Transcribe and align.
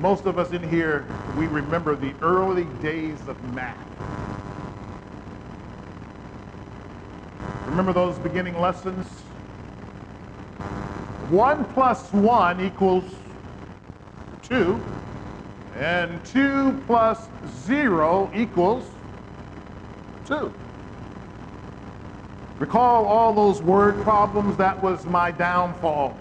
Most 0.00 0.24
of 0.24 0.38
us 0.38 0.52
in 0.52 0.66
here, 0.66 1.04
we 1.36 1.46
remember 1.46 1.94
the 1.94 2.14
early 2.22 2.64
days 2.80 3.18
of 3.28 3.36
math. 3.52 3.76
Remember 7.66 7.92
those 7.92 8.18
beginning 8.18 8.58
lessons? 8.58 9.06
One 11.28 11.66
plus 11.66 12.10
one 12.14 12.62
equals 12.62 13.04
two, 14.40 14.80
and 15.76 16.24
two 16.24 16.82
plus 16.86 17.28
zero 17.66 18.30
equals 18.34 18.88
two. 20.24 20.50
Recall 22.58 23.04
all 23.04 23.34
those 23.34 23.60
word 23.60 24.00
problems? 24.02 24.56
That 24.56 24.82
was 24.82 25.04
my 25.04 25.30
downfall. 25.30 26.16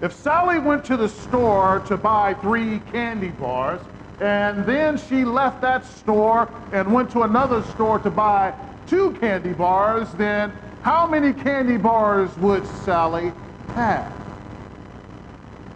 If 0.00 0.14
Sally 0.14 0.60
went 0.60 0.84
to 0.86 0.96
the 0.96 1.08
store 1.08 1.80
to 1.86 1.96
buy 1.96 2.34
three 2.34 2.78
candy 2.92 3.30
bars, 3.30 3.80
and 4.20 4.64
then 4.64 4.96
she 4.96 5.24
left 5.24 5.60
that 5.62 5.84
store 5.84 6.48
and 6.72 6.92
went 6.92 7.10
to 7.10 7.22
another 7.22 7.62
store 7.62 7.98
to 8.00 8.10
buy 8.10 8.54
two 8.86 9.12
candy 9.14 9.52
bars, 9.52 10.10
then 10.12 10.52
how 10.82 11.06
many 11.06 11.32
candy 11.32 11.76
bars 11.76 12.36
would 12.38 12.66
Sally 12.66 13.32
have? 13.74 14.12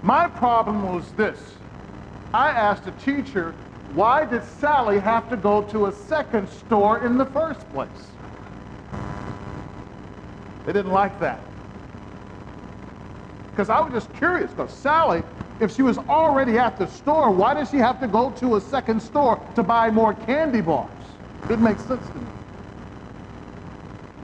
My 0.03 0.29
problem 0.29 0.95
was 0.95 1.11
this. 1.13 1.39
I 2.33 2.51
asked 2.51 2.87
a 2.87 2.93
teacher, 2.93 3.55
why 3.95 4.25
did 4.25 4.45
Sally 4.45 4.99
have 5.01 5.29
to 5.31 5.37
go 5.37 5.63
to 5.65 5.87
a 5.87 5.93
second 5.93 6.49
store 6.49 7.05
in 7.05 7.19
the 7.19 7.27
first 7.27 7.69
place? 7.71 7.89
They 10.65 10.73
didn't 10.73 10.93
like 10.93 11.19
that. 11.21 11.41
Because 13.53 13.69
I 13.69 13.81
was 13.81 13.93
just 13.93 14.13
curious, 14.15 14.51
because 14.51 14.73
Sally, 14.73 15.23
if 15.61 15.75
she 15.75 15.83
was 15.83 15.99
already 15.99 16.59
at 16.59 16.79
the 16.79 16.87
store, 16.87 17.31
why 17.31 17.55
did 17.55 17.69
she 17.69 17.77
have 17.77 18.01
to 18.01 18.09
go 18.09 18.31
to 18.33 18.57
a 18.57 18.61
second 18.61 19.01
store 19.01 19.41
to 19.55 19.63
buy 19.63 19.91
more 19.91 20.15
candy 20.15 20.61
bars? 20.61 20.91
Didn't 21.43 21.63
make 21.63 21.79
sense 21.79 22.07
to 22.09 22.15
me. 22.15 22.27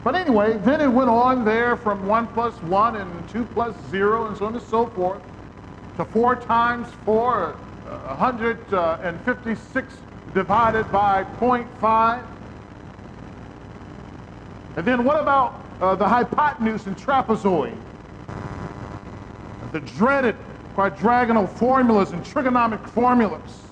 But 0.02 0.14
anyway, 0.14 0.56
then 0.58 0.80
it 0.80 0.88
went 0.88 1.10
on 1.10 1.44
there 1.44 1.76
from 1.76 2.06
1 2.06 2.28
plus 2.28 2.54
1 2.62 2.96
and 2.96 3.28
2 3.28 3.44
plus 3.46 3.74
0 3.90 4.28
and 4.28 4.36
so 4.36 4.46
on 4.46 4.54
and 4.54 4.62
so 4.62 4.86
forth 4.86 5.20
to 5.98 6.04
4 6.06 6.36
times 6.36 6.88
4, 7.04 7.54
uh, 7.90 8.14
156 8.16 9.94
divided 10.32 10.90
by 10.90 11.24
0.5. 11.38 12.24
And 14.76 14.86
then 14.86 15.04
what 15.04 15.20
about 15.20 15.60
uh, 15.80 15.94
the 15.96 16.08
hypotenuse 16.08 16.86
and 16.86 16.96
trapezoid? 16.96 17.76
The 19.72 19.80
dreaded 19.80 20.36
quadrigonal 20.74 21.48
formulas 21.48 22.12
and 22.12 22.22
trigonomic 22.24 22.86
formulas. 22.88 23.62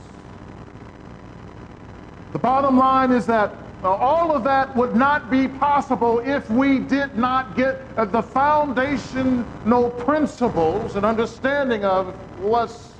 The 2.32 2.38
bottom 2.38 2.76
line 2.76 3.12
is 3.12 3.26
that 3.26 3.54
uh, 3.82 3.94
all 3.94 4.34
of 4.34 4.42
that 4.44 4.74
would 4.76 4.96
not 4.96 5.30
be 5.30 5.46
possible 5.46 6.18
if 6.18 6.50
we 6.50 6.80
did 6.80 7.16
not 7.16 7.56
get 7.56 7.80
uh, 7.96 8.04
the 8.04 8.22
foundational 8.22 9.90
principles 9.90 10.96
and 10.96 11.06
understanding 11.06 11.84
of 11.84 12.14
what's 12.40 12.92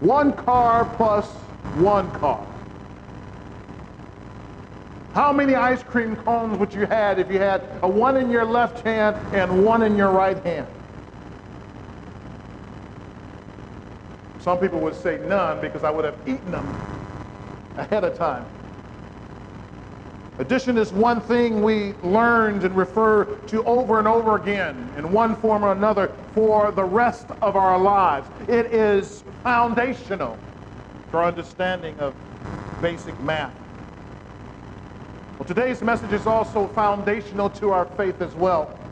one 0.00 0.32
car 0.32 0.84
plus 0.96 1.26
one 1.76 2.10
car. 2.12 2.44
How 5.14 5.32
many 5.32 5.54
ice 5.54 5.82
cream 5.82 6.16
cones 6.16 6.58
would 6.58 6.74
you 6.74 6.86
had 6.86 7.18
if 7.18 7.30
you 7.30 7.38
had 7.38 7.62
a 7.82 7.88
one 7.88 8.16
in 8.16 8.30
your 8.30 8.44
left 8.44 8.80
hand 8.80 9.16
and 9.32 9.64
one 9.64 9.82
in 9.82 9.96
your 9.96 10.10
right 10.10 10.42
hand? 10.44 10.66
Some 14.44 14.58
people 14.58 14.78
would 14.80 14.94
say 14.94 15.18
none 15.26 15.62
because 15.62 15.84
I 15.84 15.90
would 15.90 16.04
have 16.04 16.18
eaten 16.26 16.50
them 16.50 16.76
ahead 17.78 18.04
of 18.04 18.14
time. 18.14 18.44
Addition 20.36 20.76
is 20.76 20.92
one 20.92 21.22
thing 21.22 21.62
we 21.62 21.94
learned 22.02 22.62
and 22.62 22.76
refer 22.76 23.24
to 23.24 23.64
over 23.64 23.98
and 23.98 24.06
over 24.06 24.36
again 24.36 24.92
in 24.98 25.10
one 25.12 25.34
form 25.34 25.64
or 25.64 25.72
another 25.72 26.12
for 26.34 26.72
the 26.72 26.84
rest 26.84 27.28
of 27.40 27.56
our 27.56 27.78
lives. 27.78 28.28
It 28.46 28.66
is 28.66 29.24
foundational 29.42 30.38
to 31.10 31.16
our 31.16 31.24
understanding 31.24 31.98
of 31.98 32.14
basic 32.82 33.18
math. 33.22 33.54
Well, 35.38 35.46
today's 35.46 35.80
message 35.80 36.12
is 36.12 36.26
also 36.26 36.68
foundational 36.68 37.48
to 37.48 37.70
our 37.70 37.86
faith 37.86 38.20
as 38.20 38.34
well. 38.34 38.83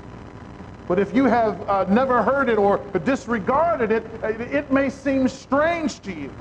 But 0.92 0.98
if 0.98 1.14
you 1.14 1.24
have 1.24 1.66
uh, 1.70 1.86
never 1.88 2.22
heard 2.22 2.50
it 2.50 2.58
or 2.58 2.76
disregarded 3.02 3.90
it, 3.90 4.20
it 4.22 4.70
may 4.70 4.90
seem 4.90 5.26
strange 5.26 6.00
to 6.00 6.12
you. 6.12 6.34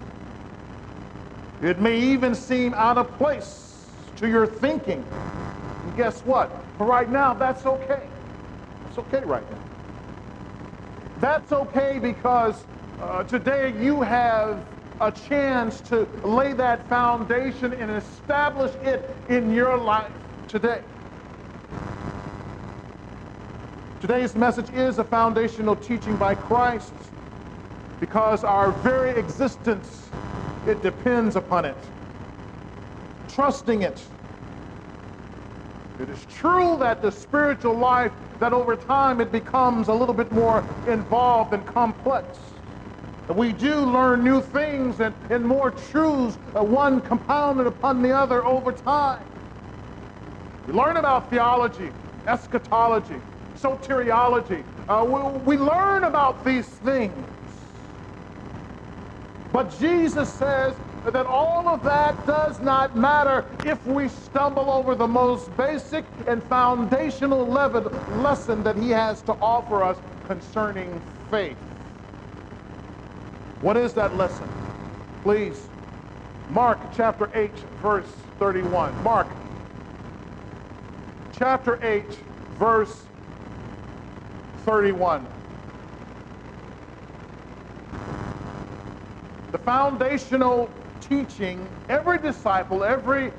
It 1.62 1.80
may 1.80 1.98
even 1.98 2.36
seem 2.36 2.74
out 2.74 2.98
of 2.98 3.18
place 3.18 4.12
to 4.18 4.28
your 4.28 4.46
thinking. 4.46 5.06
And 5.86 5.96
guess 5.96 6.26
what? 6.26 6.66
For 6.78 6.86
right 6.86 7.10
now, 7.10 7.34
that's 7.34 7.66
okay. 7.66 8.10
It's 8.90 8.98
okay 8.98 9.22
right 9.24 9.50
now. 9.50 9.64
That's 11.22 11.54
okay 11.54 11.98
because 12.00 12.66
uh, 13.00 13.24
today 13.24 13.74
you 13.82 14.02
have 14.02 14.68
a 15.00 15.14
chance 15.14 15.80
to 15.84 16.10
lay 16.26 16.52
that 16.52 16.90
foundation 16.90 17.72
and 17.72 17.90
establish 17.90 18.74
it 18.84 19.24
in 19.30 19.54
your 19.54 19.78
life 19.78 20.12
today. 20.50 20.82
Today's 24.02 24.36
message 24.36 24.70
is 24.74 24.98
a 24.98 25.04
foundational 25.04 25.76
teaching 25.76 26.16
by 26.18 26.34
Christ 26.34 26.92
because 28.00 28.44
our 28.44 28.72
very 28.72 29.12
existence, 29.12 30.10
it 30.68 30.82
depends 30.82 31.36
upon 31.36 31.66
it 31.66 31.78
trusting 33.36 33.84
it. 33.84 34.02
It 36.00 36.10
is 36.10 36.26
true 36.36 36.78
that 36.80 37.02
the 37.02 37.12
spiritual 37.12 37.76
life, 37.76 38.12
that 38.40 38.54
over 38.54 38.76
time 38.76 39.22
it 39.22 39.32
becomes 39.32 39.88
a 39.88 39.94
little 39.94 40.16
bit 40.16 40.32
more 40.32 40.66
involved 40.88 41.54
and 41.54 41.66
complex. 41.66 42.40
We 43.30 43.54
do 43.54 43.76
learn 43.76 44.24
new 44.24 44.42
things 44.42 45.00
and, 45.00 45.16
and 45.30 45.46
more 45.46 45.72
truths, 45.72 46.38
uh, 46.54 46.64
one 46.64 47.00
compounded 47.02 47.68
upon 47.68 48.02
the 48.02 48.12
other 48.12 48.44
over 48.44 48.74
time. 48.74 49.22
We 50.68 50.74
learn 50.74 50.98
about 50.98 51.30
theology, 51.30 51.92
eschatology, 52.28 53.22
soteriology. 53.62 54.64
Uh, 54.88 55.06
we, 55.06 55.58
we 55.58 55.58
learn 55.58 56.04
about 56.04 56.44
these 56.44 56.68
things. 56.68 57.26
But 59.52 59.78
Jesus 59.80 60.30
says 60.30 60.76
that 61.06 61.26
all 61.26 61.68
of 61.68 61.84
that 61.84 62.26
does 62.26 62.60
not 62.62 62.96
matter 62.98 63.46
if 63.66 63.86
we 63.86 64.08
stumble 64.08 64.70
over 64.70 64.96
the 64.96 65.08
most 65.08 65.56
basic 65.58 66.06
and 66.28 66.44
foundational 66.44 67.46
lesson 67.48 68.64
that 68.64 68.78
he 68.78 68.90
has 68.90 69.22
to 69.24 69.34
offer 69.34 69.84
us 69.84 69.98
concerning 70.28 71.02
faith. 71.30 71.58
What 73.62 73.78
is 73.78 73.94
that 73.94 74.16
lesson? 74.16 74.48
Please, 75.24 75.70
Mark 76.50 76.94
chapter 76.94 77.30
8, 77.34 77.52
verse 77.82 78.12
31. 78.40 79.04
Mark 79.04 79.28
chapter 81.32 81.80
8, 81.84 82.20
verse 82.58 83.06
31. 84.66 85.26
The 89.52 89.58
foundational 89.58 90.70
teaching 91.02 91.68
every 91.90 92.18
disciple, 92.20 92.84
every 92.84 93.32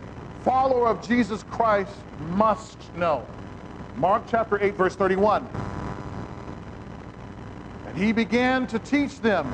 follower 0.44 0.88
of 0.88 1.06
Jesus 1.06 1.42
Christ 1.44 1.94
must 2.32 2.76
know. 2.96 3.26
Mark 3.96 4.24
chapter 4.28 4.62
8, 4.62 4.74
verse 4.74 4.96
31. 4.96 5.48
And 7.86 7.96
he 7.96 8.12
began 8.12 8.66
to 8.66 8.78
teach 8.78 9.20
them. 9.20 9.52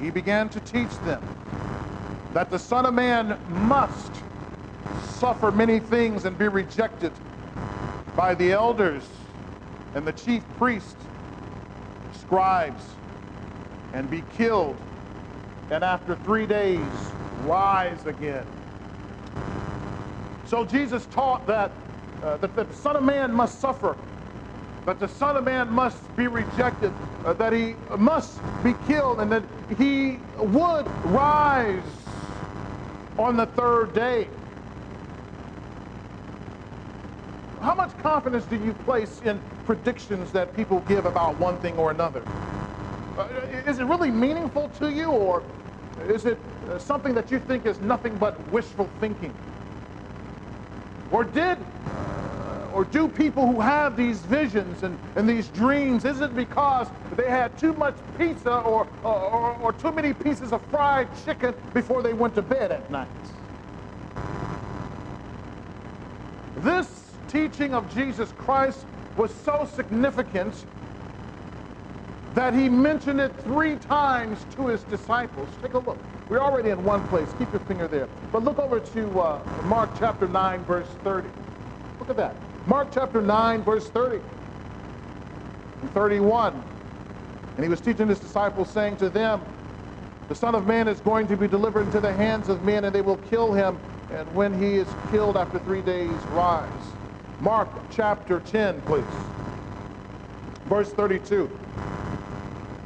He 0.00 0.10
began 0.10 0.48
to 0.48 0.60
teach 0.60 0.90
them 1.04 1.22
that 2.32 2.50
the 2.50 2.58
Son 2.58 2.86
of 2.86 2.94
Man 2.94 3.38
must 3.48 4.12
suffer 5.18 5.52
many 5.52 5.78
things 5.78 6.24
and 6.24 6.36
be 6.36 6.48
rejected 6.48 7.12
by 8.16 8.34
the 8.34 8.52
elders 8.52 9.04
and 9.94 10.06
the 10.06 10.12
chief 10.12 10.44
priests, 10.58 11.08
scribes, 12.12 12.82
and 13.92 14.10
be 14.10 14.22
killed 14.22 14.78
and 15.70 15.84
after 15.84 16.16
three 16.16 16.46
days 16.46 16.80
rise 17.46 18.06
again. 18.06 18.46
So 20.44 20.64
Jesus 20.64 21.06
taught 21.06 21.46
that, 21.46 21.72
uh, 22.22 22.36
that 22.38 22.54
the 22.56 22.72
Son 22.74 22.96
of 22.96 23.02
Man 23.02 23.32
must 23.32 23.60
suffer, 23.60 23.96
that 24.86 25.00
the 25.00 25.08
Son 25.08 25.36
of 25.36 25.44
Man 25.44 25.70
must 25.70 26.14
be 26.16 26.28
rejected, 26.28 26.92
uh, 27.24 27.34
that 27.34 27.52
he 27.52 27.76
must 27.98 28.40
be 28.62 28.74
killed, 28.74 29.20
and 29.20 29.32
that 29.32 29.44
he 29.78 30.20
would 30.38 30.86
rise 31.04 31.84
on 33.18 33.36
the 33.36 33.46
third 33.46 33.94
day. 33.94 34.30
How 37.74 37.86
much 37.88 37.98
confidence 37.98 38.44
do 38.44 38.54
you 38.54 38.72
place 38.72 39.20
in 39.24 39.40
predictions 39.66 40.30
that 40.30 40.54
people 40.54 40.78
give 40.86 41.06
about 41.06 41.36
one 41.40 41.58
thing 41.58 41.76
or 41.76 41.90
another? 41.90 42.22
Uh, 43.18 43.26
is 43.66 43.80
it 43.80 43.84
really 43.86 44.12
meaningful 44.12 44.68
to 44.78 44.92
you, 44.92 45.10
or 45.10 45.42
is 46.06 46.24
it 46.24 46.38
uh, 46.70 46.78
something 46.78 47.14
that 47.14 47.32
you 47.32 47.40
think 47.40 47.66
is 47.66 47.80
nothing 47.80 48.16
but 48.16 48.38
wishful 48.52 48.88
thinking? 49.00 49.34
Or 51.10 51.24
did 51.24 51.58
or 52.72 52.84
do 52.84 53.08
people 53.08 53.44
who 53.44 53.60
have 53.60 53.96
these 53.96 54.20
visions 54.20 54.84
and, 54.84 54.96
and 55.16 55.28
these 55.28 55.48
dreams, 55.48 56.04
is 56.04 56.20
it 56.20 56.36
because 56.36 56.86
they 57.16 57.28
had 57.28 57.58
too 57.58 57.72
much 57.72 57.96
pizza 58.16 58.54
or, 58.58 58.86
or, 59.02 59.56
or 59.56 59.72
too 59.72 59.90
many 59.90 60.12
pieces 60.12 60.52
of 60.52 60.62
fried 60.70 61.08
chicken 61.24 61.52
before 61.72 62.04
they 62.04 62.12
went 62.12 62.36
to 62.36 62.42
bed 62.42 62.70
at 62.70 62.88
night? 62.88 63.08
This 66.58 67.03
teaching 67.34 67.74
of 67.74 67.92
Jesus 67.92 68.32
Christ 68.38 68.86
was 69.16 69.34
so 69.34 69.68
significant 69.74 70.64
that 72.34 72.54
he 72.54 72.68
mentioned 72.68 73.20
it 73.20 73.40
three 73.42 73.76
times 73.76 74.46
to 74.56 74.68
his 74.68 74.84
disciples. 74.84 75.48
Take 75.60 75.74
a 75.74 75.78
look. 75.78 75.98
We're 76.28 76.40
already 76.40 76.70
in 76.70 76.84
one 76.84 77.02
place. 77.02 77.34
Keep 77.38 77.52
your 77.52 77.60
finger 77.60 77.88
there. 77.88 78.08
But 78.32 78.44
look 78.44 78.58
over 78.58 78.80
to 78.80 79.20
uh, 79.20 79.40
Mark 79.64 79.90
chapter 79.98 80.28
9, 80.28 80.64
verse 80.64 80.88
30. 81.02 81.28
Look 82.00 82.10
at 82.10 82.16
that. 82.16 82.36
Mark 82.66 82.90
chapter 82.92 83.20
9, 83.20 83.62
verse 83.62 83.90
30 83.90 84.20
and 85.82 85.92
31. 85.92 86.64
And 87.56 87.64
he 87.64 87.68
was 87.68 87.80
teaching 87.80 88.08
his 88.08 88.20
disciples, 88.20 88.70
saying 88.70 88.96
to 88.98 89.10
them, 89.10 89.42
The 90.28 90.34
Son 90.34 90.54
of 90.54 90.66
Man 90.66 90.88
is 90.88 91.00
going 91.00 91.26
to 91.28 91.36
be 91.36 91.48
delivered 91.48 91.86
into 91.86 92.00
the 92.00 92.12
hands 92.12 92.48
of 92.48 92.64
men, 92.64 92.84
and 92.84 92.94
they 92.94 93.02
will 93.02 93.18
kill 93.18 93.52
him. 93.52 93.78
And 94.10 94.32
when 94.34 94.60
he 94.60 94.76
is 94.76 94.88
killed 95.10 95.36
after 95.36 95.58
three 95.58 95.82
days, 95.82 96.26
rise. 96.26 96.93
Mark 97.40 97.68
chapter 97.90 98.40
10, 98.40 98.80
please. 98.82 99.04
Verse 100.66 100.90
32. 100.92 101.50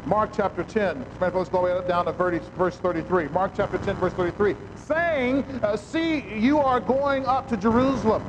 Mark 0.06 0.30
chapter 0.34 0.64
10. 0.64 1.04
Let's 1.20 1.48
go 1.50 1.82
down 1.86 2.06
to 2.06 2.12
verse 2.12 2.76
33. 2.76 3.28
Mark 3.28 3.52
chapter 3.54 3.78
10, 3.78 3.96
verse 3.96 4.12
33. 4.14 4.56
Saying, 4.76 5.44
uh, 5.62 5.76
See, 5.76 6.24
you 6.38 6.58
are 6.58 6.80
going 6.80 7.26
up 7.26 7.48
to 7.48 7.56
Jerusalem 7.56 8.22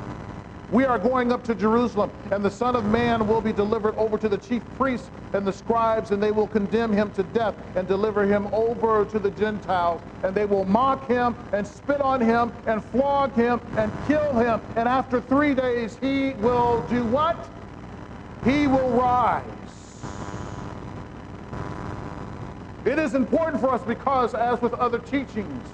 we 0.70 0.84
are 0.84 0.98
going 0.98 1.32
up 1.32 1.42
to 1.44 1.54
Jerusalem, 1.54 2.12
and 2.30 2.44
the 2.44 2.50
Son 2.50 2.76
of 2.76 2.84
Man 2.84 3.26
will 3.26 3.40
be 3.40 3.52
delivered 3.52 3.94
over 3.96 4.16
to 4.18 4.28
the 4.28 4.38
chief 4.38 4.62
priests 4.76 5.10
and 5.32 5.46
the 5.46 5.52
scribes, 5.52 6.12
and 6.12 6.22
they 6.22 6.30
will 6.30 6.46
condemn 6.46 6.92
him 6.92 7.10
to 7.12 7.22
death 7.22 7.56
and 7.74 7.88
deliver 7.88 8.24
him 8.24 8.48
over 8.52 9.04
to 9.04 9.18
the 9.18 9.30
Gentiles. 9.30 10.00
And 10.22 10.34
they 10.34 10.46
will 10.46 10.64
mock 10.64 11.08
him 11.08 11.34
and 11.52 11.66
spit 11.66 12.00
on 12.00 12.20
him 12.20 12.52
and 12.66 12.84
flog 12.84 13.34
him 13.34 13.60
and 13.76 13.92
kill 14.06 14.34
him. 14.34 14.60
And 14.76 14.88
after 14.88 15.20
three 15.20 15.54
days, 15.54 15.96
he 16.00 16.34
will 16.34 16.86
do 16.88 17.04
what? 17.04 17.48
He 18.44 18.66
will 18.66 18.90
rise. 18.90 19.44
It 22.84 22.98
is 22.98 23.14
important 23.14 23.60
for 23.60 23.72
us 23.72 23.82
because, 23.82 24.34
as 24.34 24.60
with 24.62 24.74
other 24.74 24.98
teachings, 24.98 25.66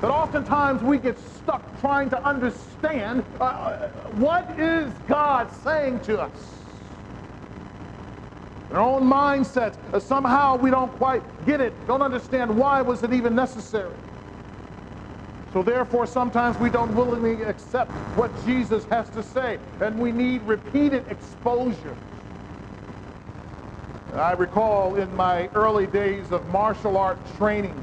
that 0.00 0.10
oftentimes 0.10 0.82
we 0.82 0.98
get 0.98 1.18
stuck 1.46 1.80
trying 1.80 2.10
to 2.10 2.20
understand 2.26 3.24
uh, 3.38 3.44
uh, 3.44 3.88
what 4.10 4.58
is 4.58 4.92
God 5.06 5.48
saying 5.52 6.00
to 6.00 6.20
us. 6.20 6.64
Our 8.72 8.80
own 8.80 9.04
mindset, 9.04 9.76
uh, 9.94 10.00
somehow 10.00 10.56
we 10.56 10.72
don't 10.72 10.92
quite 10.94 11.22
get 11.46 11.60
it, 11.60 11.86
don't 11.86 12.02
understand 12.02 12.56
why 12.56 12.82
was 12.82 13.04
it 13.04 13.12
even 13.12 13.36
necessary. 13.36 13.94
So 15.52 15.62
therefore, 15.62 16.08
sometimes 16.08 16.58
we 16.58 16.68
don't 16.68 16.92
willingly 16.96 17.44
accept 17.44 17.92
what 18.16 18.32
Jesus 18.44 18.84
has 18.86 19.08
to 19.10 19.22
say, 19.22 19.60
and 19.80 20.00
we 20.00 20.10
need 20.10 20.42
repeated 20.42 21.04
exposure. 21.08 21.96
I 24.14 24.32
recall 24.32 24.96
in 24.96 25.14
my 25.14 25.48
early 25.54 25.86
days 25.86 26.32
of 26.32 26.48
martial 26.48 26.96
art 26.96 27.20
training, 27.38 27.80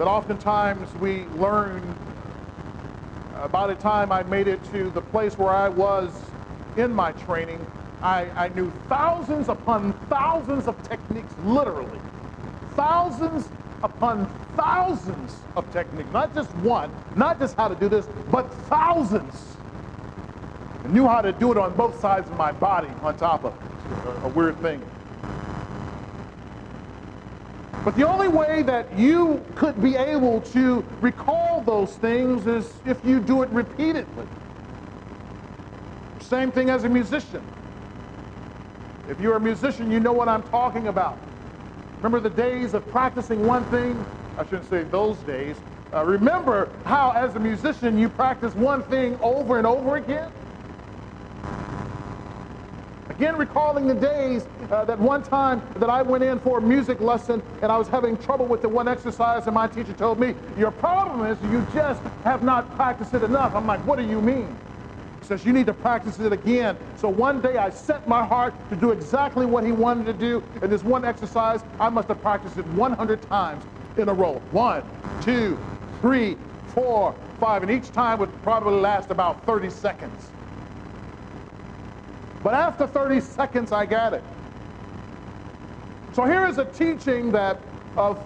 that 0.00 0.08
oftentimes 0.08 0.88
we 0.98 1.26
learn 1.38 1.94
uh, 3.36 3.46
by 3.48 3.66
the 3.66 3.74
time 3.74 4.10
I 4.10 4.22
made 4.22 4.48
it 4.48 4.64
to 4.70 4.88
the 4.88 5.00
place 5.02 5.36
where 5.36 5.50
I 5.50 5.68
was 5.68 6.32
in 6.78 6.90
my 6.90 7.12
training, 7.12 7.60
I, 8.02 8.30
I 8.34 8.48
knew 8.48 8.72
thousands 8.88 9.50
upon 9.50 9.92
thousands 10.08 10.68
of 10.68 10.82
techniques, 10.82 11.34
literally. 11.44 11.98
Thousands 12.70 13.50
upon 13.82 14.26
thousands 14.56 15.42
of 15.54 15.70
techniques. 15.70 16.10
Not 16.14 16.34
just 16.34 16.54
one, 16.54 16.92
not 17.14 17.38
just 17.38 17.54
how 17.58 17.68
to 17.68 17.74
do 17.74 17.90
this, 17.90 18.08
but 18.30 18.54
thousands. 18.54 19.58
I 20.82 20.88
knew 20.88 21.06
how 21.08 21.20
to 21.20 21.30
do 21.30 21.52
it 21.52 21.58
on 21.58 21.74
both 21.74 22.00
sides 22.00 22.30
of 22.30 22.38
my 22.38 22.52
body 22.52 22.88
on 23.02 23.16
top 23.16 23.44
of 23.44 23.52
it. 23.52 24.22
A, 24.24 24.24
a 24.24 24.28
weird 24.30 24.62
thing. 24.62 24.82
But 27.90 27.96
the 27.96 28.08
only 28.08 28.28
way 28.28 28.62
that 28.62 28.96
you 28.96 29.44
could 29.56 29.82
be 29.82 29.96
able 29.96 30.40
to 30.42 30.86
recall 31.00 31.60
those 31.60 31.96
things 31.96 32.46
is 32.46 32.72
if 32.86 33.04
you 33.04 33.18
do 33.18 33.42
it 33.42 33.50
repeatedly. 33.50 34.28
Same 36.20 36.52
thing 36.52 36.70
as 36.70 36.84
a 36.84 36.88
musician. 36.88 37.42
If 39.08 39.18
you're 39.18 39.34
a 39.34 39.40
musician, 39.40 39.90
you 39.90 39.98
know 39.98 40.12
what 40.12 40.28
I'm 40.28 40.44
talking 40.44 40.86
about. 40.86 41.18
Remember 42.00 42.20
the 42.20 42.30
days 42.30 42.74
of 42.74 42.88
practicing 42.92 43.44
one 43.44 43.64
thing? 43.64 44.06
I 44.38 44.44
shouldn't 44.44 44.70
say 44.70 44.84
those 44.84 45.16
days. 45.24 45.56
Uh, 45.92 46.04
remember 46.04 46.68
how, 46.84 47.10
as 47.10 47.34
a 47.34 47.40
musician, 47.40 47.98
you 47.98 48.08
practice 48.08 48.54
one 48.54 48.84
thing 48.84 49.18
over 49.20 49.58
and 49.58 49.66
over 49.66 49.96
again? 49.96 50.30
Again, 53.20 53.36
recalling 53.36 53.86
the 53.86 53.92
days 53.92 54.46
uh, 54.70 54.82
that 54.86 54.98
one 54.98 55.22
time 55.22 55.60
that 55.76 55.90
I 55.90 56.00
went 56.00 56.24
in 56.24 56.40
for 56.40 56.56
a 56.56 56.62
music 56.62 57.02
lesson 57.02 57.42
and 57.60 57.70
I 57.70 57.76
was 57.76 57.86
having 57.86 58.16
trouble 58.16 58.46
with 58.46 58.62
the 58.62 58.68
one 58.70 58.88
exercise 58.88 59.44
and 59.44 59.54
my 59.54 59.66
teacher 59.66 59.92
told 59.92 60.18
me, 60.18 60.34
your 60.56 60.70
problem 60.70 61.26
is 61.26 61.36
you 61.52 61.66
just 61.74 62.00
have 62.24 62.42
not 62.42 62.74
practiced 62.76 63.12
it 63.12 63.22
enough. 63.22 63.54
I'm 63.54 63.66
like, 63.66 63.86
what 63.86 63.98
do 63.98 64.06
you 64.06 64.22
mean? 64.22 64.56
He 65.20 65.26
says, 65.26 65.44
you 65.44 65.52
need 65.52 65.66
to 65.66 65.74
practice 65.74 66.18
it 66.18 66.32
again. 66.32 66.78
So 66.96 67.10
one 67.10 67.42
day 67.42 67.58
I 67.58 67.68
set 67.68 68.08
my 68.08 68.24
heart 68.24 68.54
to 68.70 68.76
do 68.76 68.90
exactly 68.90 69.44
what 69.44 69.64
he 69.64 69.72
wanted 69.72 70.06
to 70.06 70.14
do. 70.14 70.42
And 70.62 70.72
this 70.72 70.82
one 70.82 71.04
exercise, 71.04 71.62
I 71.78 71.90
must 71.90 72.08
have 72.08 72.22
practiced 72.22 72.56
it 72.56 72.66
100 72.68 73.20
times 73.28 73.62
in 73.98 74.08
a 74.08 74.14
row. 74.14 74.40
One, 74.50 74.82
two, 75.20 75.58
three, 76.00 76.38
four, 76.68 77.14
five. 77.38 77.62
And 77.62 77.70
each 77.70 77.92
time 77.92 78.18
would 78.20 78.32
probably 78.42 78.80
last 78.80 79.10
about 79.10 79.44
30 79.44 79.68
seconds. 79.68 80.30
But 82.42 82.54
after 82.54 82.86
30 82.86 83.20
seconds, 83.20 83.72
I 83.72 83.86
got 83.86 84.14
it. 84.14 84.24
So 86.12 86.24
here 86.24 86.46
is 86.46 86.58
a 86.58 86.64
teaching 86.64 87.30
that 87.32 87.60
of 87.96 88.18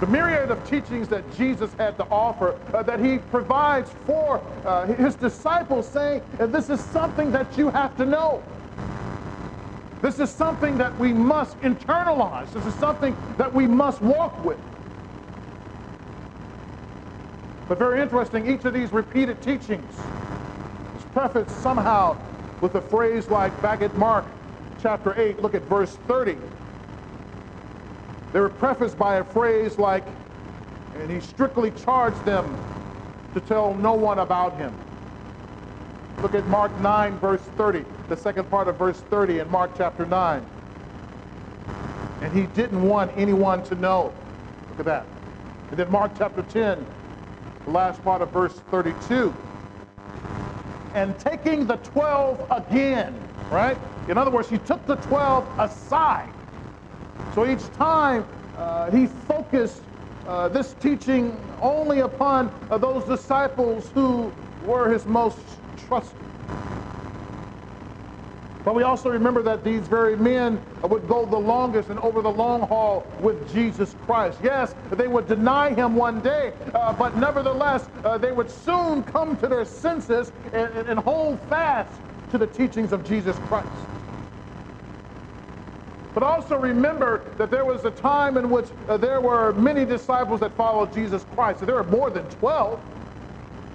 the 0.00 0.06
myriad 0.06 0.50
of 0.50 0.68
teachings 0.68 1.08
that 1.08 1.34
Jesus 1.36 1.72
had 1.78 1.96
to 1.98 2.04
offer, 2.10 2.56
uh, 2.74 2.82
that 2.82 2.98
he 3.00 3.18
provides 3.18 3.90
for 4.06 4.42
uh, 4.64 4.86
his 4.86 5.14
disciples, 5.14 5.88
saying, 5.88 6.20
this 6.38 6.68
is 6.68 6.80
something 6.80 7.30
that 7.30 7.56
you 7.56 7.70
have 7.70 7.96
to 7.96 8.04
know. 8.04 8.42
This 10.02 10.18
is 10.18 10.30
something 10.30 10.76
that 10.78 10.98
we 10.98 11.12
must 11.12 11.58
internalize. 11.60 12.52
This 12.52 12.66
is 12.66 12.74
something 12.74 13.16
that 13.38 13.54
we 13.54 13.66
must 13.66 14.02
walk 14.02 14.44
with. 14.44 14.58
But 17.68 17.78
very 17.78 18.02
interesting, 18.02 18.46
each 18.46 18.66
of 18.66 18.74
these 18.74 18.92
repeated 18.92 19.40
teachings 19.40 19.94
is 20.98 21.04
prefaced 21.14 21.62
somehow 21.62 22.18
with 22.64 22.76
a 22.76 22.80
phrase 22.80 23.28
like 23.28 23.52
back 23.60 23.82
at 23.82 23.94
Mark 23.98 24.24
chapter 24.80 25.14
8, 25.20 25.42
look 25.42 25.54
at 25.54 25.60
verse 25.64 25.98
30. 26.08 26.38
They 28.32 28.40
were 28.40 28.48
prefaced 28.48 28.96
by 28.96 29.16
a 29.16 29.24
phrase 29.24 29.78
like, 29.78 30.02
and 30.94 31.10
he 31.10 31.20
strictly 31.20 31.72
charged 31.72 32.24
them 32.24 32.56
to 33.34 33.40
tell 33.40 33.74
no 33.74 33.92
one 33.92 34.18
about 34.18 34.56
him. 34.56 34.74
Look 36.22 36.34
at 36.34 36.46
Mark 36.46 36.74
9, 36.80 37.18
verse 37.18 37.42
30, 37.58 37.84
the 38.08 38.16
second 38.16 38.48
part 38.48 38.66
of 38.66 38.78
verse 38.78 38.98
30 39.10 39.40
in 39.40 39.50
Mark 39.50 39.72
chapter 39.76 40.06
9. 40.06 40.42
And 42.22 42.32
he 42.32 42.46
didn't 42.54 42.82
want 42.82 43.12
anyone 43.14 43.62
to 43.64 43.74
know. 43.74 44.10
Look 44.70 44.78
at 44.78 44.86
that. 44.86 45.06
And 45.68 45.78
then 45.78 45.90
Mark 45.90 46.12
chapter 46.16 46.40
10, 46.40 46.86
the 47.66 47.70
last 47.70 48.02
part 48.02 48.22
of 48.22 48.30
verse 48.30 48.54
32 48.70 49.34
and 50.94 51.18
taking 51.18 51.66
the 51.66 51.76
12 51.76 52.46
again, 52.50 53.20
right? 53.50 53.78
In 54.08 54.16
other 54.16 54.30
words, 54.30 54.48
he 54.48 54.58
took 54.58 54.86
the 54.86 54.96
12 54.96 55.52
aside. 55.58 56.30
So 57.28 57.46
each 57.46 57.72
time 57.72 58.26
uh, 58.56 58.90
he 58.90 59.06
focused 59.06 59.82
uh, 60.24 60.48
this 60.48 60.72
teaching 60.74 61.50
only 61.60 62.00
upon 62.00 62.50
uh, 62.70 62.78
those 62.78 63.04
disciples 63.04 63.90
who 63.92 64.34
were 64.60 64.88
his 64.90 65.04
most 65.04 65.60
trusted. 65.76 66.28
But 68.64 68.74
we 68.74 68.82
also 68.84 69.10
remember 69.10 69.42
that 69.44 69.64
these 69.64 69.88
very 69.88 70.16
men 70.16 70.60
would 70.82 71.06
go 71.08 71.26
the 71.26 71.38
longest 71.38 71.90
and 71.90 71.98
over 72.00 72.22
the 72.22 72.30
long 72.32 72.62
haul 72.62 73.16
with 73.20 73.52
Jesus 73.52 73.94
Christ. 73.94 74.40
Yes, 74.42 74.74
they 74.90 75.08
would 75.08 75.26
deny 75.26 75.74
him 75.74 75.96
one 75.96 76.22
day, 76.22 76.54
uh, 76.74 76.92
but 76.94 77.16
nevertheless, 77.16 77.90
uh, 78.04 78.18
they 78.18 78.32
would 78.32 78.50
soon 78.50 79.04
come 79.04 79.36
to 79.38 79.48
their 79.48 79.66
senses 79.66 80.32
and, 80.52 80.70
and 80.88 81.00
hold 81.00 81.46
fast 81.48 82.02
to 82.30 82.38
the 82.38 82.46
teachings 82.46 82.92
of 82.92 83.04
Jesus 83.04 83.38
Christ. 83.38 83.88
But 86.14 86.22
also 86.22 86.56
remember 86.56 87.34
that 87.38 87.50
there 87.50 87.64
was 87.64 87.84
a 87.84 87.90
time 87.90 88.36
in 88.38 88.50
which 88.50 88.70
uh, 88.88 88.96
there 88.98 89.20
were 89.20 89.52
many 89.54 89.84
disciples 89.84 90.40
that 90.40 90.56
followed 90.56 90.92
Jesus 90.92 91.24
Christ. 91.24 91.60
So 91.60 91.66
there 91.66 91.76
were 91.76 91.84
more 91.84 92.10
than 92.10 92.28
12, 92.28 92.80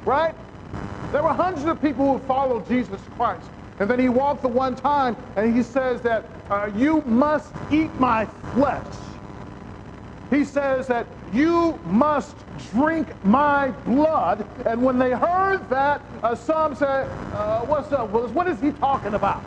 right? 0.06 0.36
There 1.12 1.24
were 1.24 1.34
hundreds 1.34 1.66
of 1.68 1.82
people 1.82 2.14
who 2.20 2.26
followed 2.26 2.68
Jesus 2.68 3.08
Christ. 3.18 3.52
And 3.80 3.90
then 3.90 4.00
he 4.00 4.10
walked 4.10 4.44
the 4.44 4.50
one 4.50 4.76
time 4.76 5.18
and 5.36 5.56
he 5.56 5.64
says 5.64 6.02
that 6.04 6.46
uh, 6.50 6.70
you 6.76 7.02
must 7.04 7.54
eat 7.70 8.00
my 8.00 8.28
flesh. 8.54 8.96
He 10.30 10.46
says 10.46 10.88
that 10.88 11.18
you 11.32 11.82
must 11.86 12.46
drink 12.58 13.14
my 13.24 13.72
blood. 13.72 14.48
And 14.66 14.84
when 14.84 15.00
they 15.00 15.12
heard 15.12 15.70
that, 15.70 16.06
uh, 16.24 16.36
some 16.36 16.76
said, 16.76 17.10
uh, 17.32 17.62
what's 17.62 17.92
up, 17.92 18.10
Willis? 18.12 18.32
What 18.32 18.48
is 18.48 18.60
he 18.62 18.72
talking 18.72 19.16
about? 19.16 19.46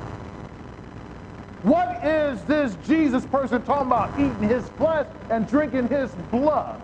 What 1.62 2.05
is 2.05 2.45
this 2.45 2.77
Jesus 2.77 3.27
person 3.27 3.62
talking 3.62 3.89
about? 3.89 4.19
Eating 4.19 4.43
his 4.49 4.69
flesh 4.71 5.07
and 5.31 5.47
drinking 5.49 5.89
his 5.89 6.15
blood. 6.15 6.83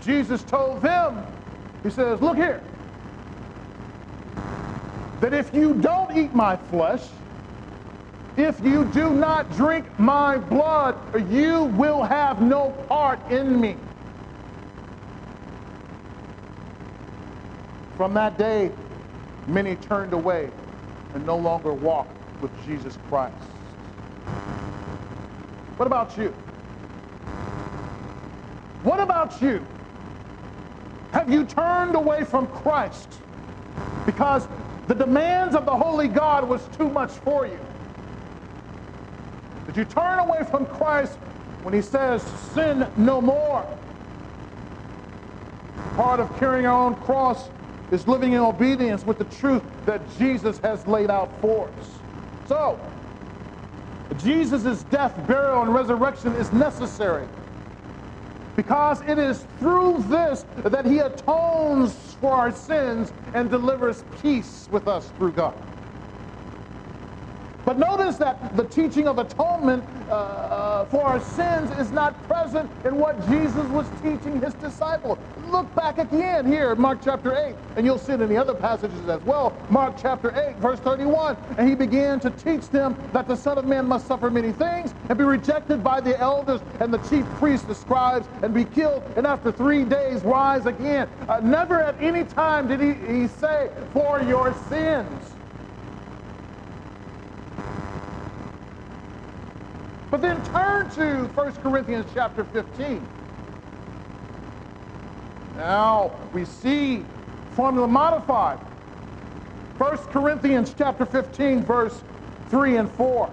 Jesus 0.00 0.44
told 0.44 0.82
them, 0.82 1.24
he 1.82 1.90
says, 1.90 2.20
look 2.20 2.36
here, 2.36 2.64
that 5.22 5.32
if 5.32 5.54
you 5.54 5.72
don't 5.74 6.16
eat 6.16 6.34
my 6.34 6.56
flesh, 6.56 7.08
if 8.36 8.58
you 8.58 8.84
do 8.86 9.10
not 9.10 9.56
drink 9.56 9.86
my 9.96 10.36
blood, 10.36 10.96
you 11.30 11.62
will 11.78 12.02
have 12.02 12.42
no 12.42 12.70
part 12.88 13.30
in 13.30 13.60
me. 13.60 13.76
From 17.96 18.14
that 18.14 18.36
day, 18.36 18.72
many 19.46 19.76
turned 19.76 20.12
away 20.12 20.50
and 21.14 21.24
no 21.24 21.36
longer 21.36 21.72
walked 21.72 22.42
with 22.42 22.50
Jesus 22.66 22.98
Christ. 23.08 23.36
What 25.76 25.86
about 25.86 26.18
you? 26.18 26.34
What 28.82 28.98
about 28.98 29.40
you? 29.40 29.64
Have 31.12 31.30
you 31.30 31.44
turned 31.44 31.94
away 31.94 32.24
from 32.24 32.48
Christ 32.48 33.20
because 34.04 34.48
the 34.86 34.94
demands 34.94 35.54
of 35.54 35.64
the 35.64 35.76
holy 35.76 36.08
God 36.08 36.48
was 36.48 36.68
too 36.68 36.90
much 36.90 37.12
for 37.12 37.46
you? 37.46 37.60
Did 39.66 39.76
you 39.76 39.84
turn 39.84 40.18
away 40.18 40.40
from 40.50 40.66
Christ 40.66 41.18
when 41.62 41.72
he 41.72 41.82
says, 41.82 42.22
sin 42.22 42.88
no 42.96 43.20
more? 43.20 43.78
Part 45.76 46.20
of 46.20 46.36
carrying 46.38 46.66
our 46.66 46.86
own 46.86 46.96
cross 46.96 47.50
is 47.90 48.08
living 48.08 48.32
in 48.32 48.40
obedience 48.40 49.04
with 49.04 49.18
the 49.18 49.24
truth 49.24 49.62
that 49.84 50.08
Jesus 50.16 50.58
has 50.64 50.86
laid 50.86 51.10
out 51.10 51.40
for 51.40 51.72
us. 51.78 52.02
So, 52.44 52.92
Jesus' 54.16 54.82
death, 54.84 55.26
burial, 55.26 55.62
and 55.62 55.72
resurrection 55.72 56.34
is 56.34 56.52
necessary 56.52 57.28
because 58.56 59.00
it 59.02 59.18
is 59.18 59.46
through 59.58 60.04
this 60.08 60.44
that 60.64 60.86
he 60.86 60.98
atones 60.98 61.94
for 62.22 62.32
our 62.34 62.52
sins 62.52 63.12
and 63.34 63.50
delivers 63.50 64.04
peace 64.22 64.68
with 64.70 64.86
us 64.88 65.10
through 65.10 65.32
God. 65.32 65.71
But 67.72 67.78
notice 67.78 68.18
that 68.18 68.54
the 68.54 68.64
teaching 68.64 69.08
of 69.08 69.16
atonement 69.16 69.82
uh, 70.06 70.12
uh, 70.12 70.84
for 70.86 71.04
our 71.04 71.18
sins 71.18 71.70
is 71.70 71.90
not 71.90 72.28
present 72.28 72.70
in 72.84 72.96
what 72.96 73.26
Jesus 73.26 73.66
was 73.66 73.88
teaching 74.02 74.42
his 74.42 74.52
disciples. 74.52 75.18
Look 75.38 75.74
back 75.74 75.96
again 75.96 76.44
here, 76.44 76.76
Mark 76.76 77.00
chapter 77.02 77.34
8, 77.34 77.56
and 77.76 77.86
you'll 77.86 77.96
see 77.96 78.12
it 78.12 78.20
in 78.20 78.28
the 78.28 78.36
other 78.36 78.54
passages 78.54 79.08
as 79.08 79.22
well. 79.22 79.64
Mark 79.70 79.96
chapter 79.96 80.38
8, 80.50 80.58
verse 80.58 80.80
31. 80.80 81.38
And 81.56 81.66
he 81.66 81.74
began 81.74 82.20
to 82.20 82.30
teach 82.30 82.68
them 82.68 82.94
that 83.12 83.26
the 83.26 83.36
Son 83.36 83.56
of 83.56 83.64
Man 83.64 83.86
must 83.86 84.06
suffer 84.06 84.30
many 84.30 84.52
things 84.52 84.92
and 85.08 85.16
be 85.16 85.24
rejected 85.24 85.82
by 85.82 86.02
the 86.02 86.20
elders 86.20 86.60
and 86.78 86.92
the 86.92 86.98
chief 86.98 87.24
priests, 87.38 87.66
the 87.66 87.74
scribes, 87.74 88.28
and 88.42 88.52
be 88.52 88.66
killed, 88.66 89.02
and 89.16 89.26
after 89.26 89.50
three 89.50 89.86
days 89.86 90.24
rise 90.24 90.66
again. 90.66 91.08
Uh, 91.26 91.40
never 91.42 91.82
at 91.82 91.96
any 92.02 92.24
time 92.24 92.68
did 92.68 92.82
he, 92.82 92.92
he 93.20 93.28
say, 93.28 93.70
for 93.94 94.20
your 94.20 94.52
sins. 94.68 95.31
But 100.12 100.20
then 100.20 100.44
turn 100.44 100.90
to 100.90 101.24
1 101.24 101.52
Corinthians 101.62 102.04
chapter 102.12 102.44
15. 102.44 103.00
Now 105.56 106.12
we 106.34 106.44
see 106.44 107.02
formula 107.52 107.88
modified. 107.88 108.58
1 109.78 109.96
Corinthians 110.10 110.74
chapter 110.76 111.06
15, 111.06 111.62
verse 111.62 112.02
3 112.50 112.76
and 112.76 112.90
4. 112.90 113.30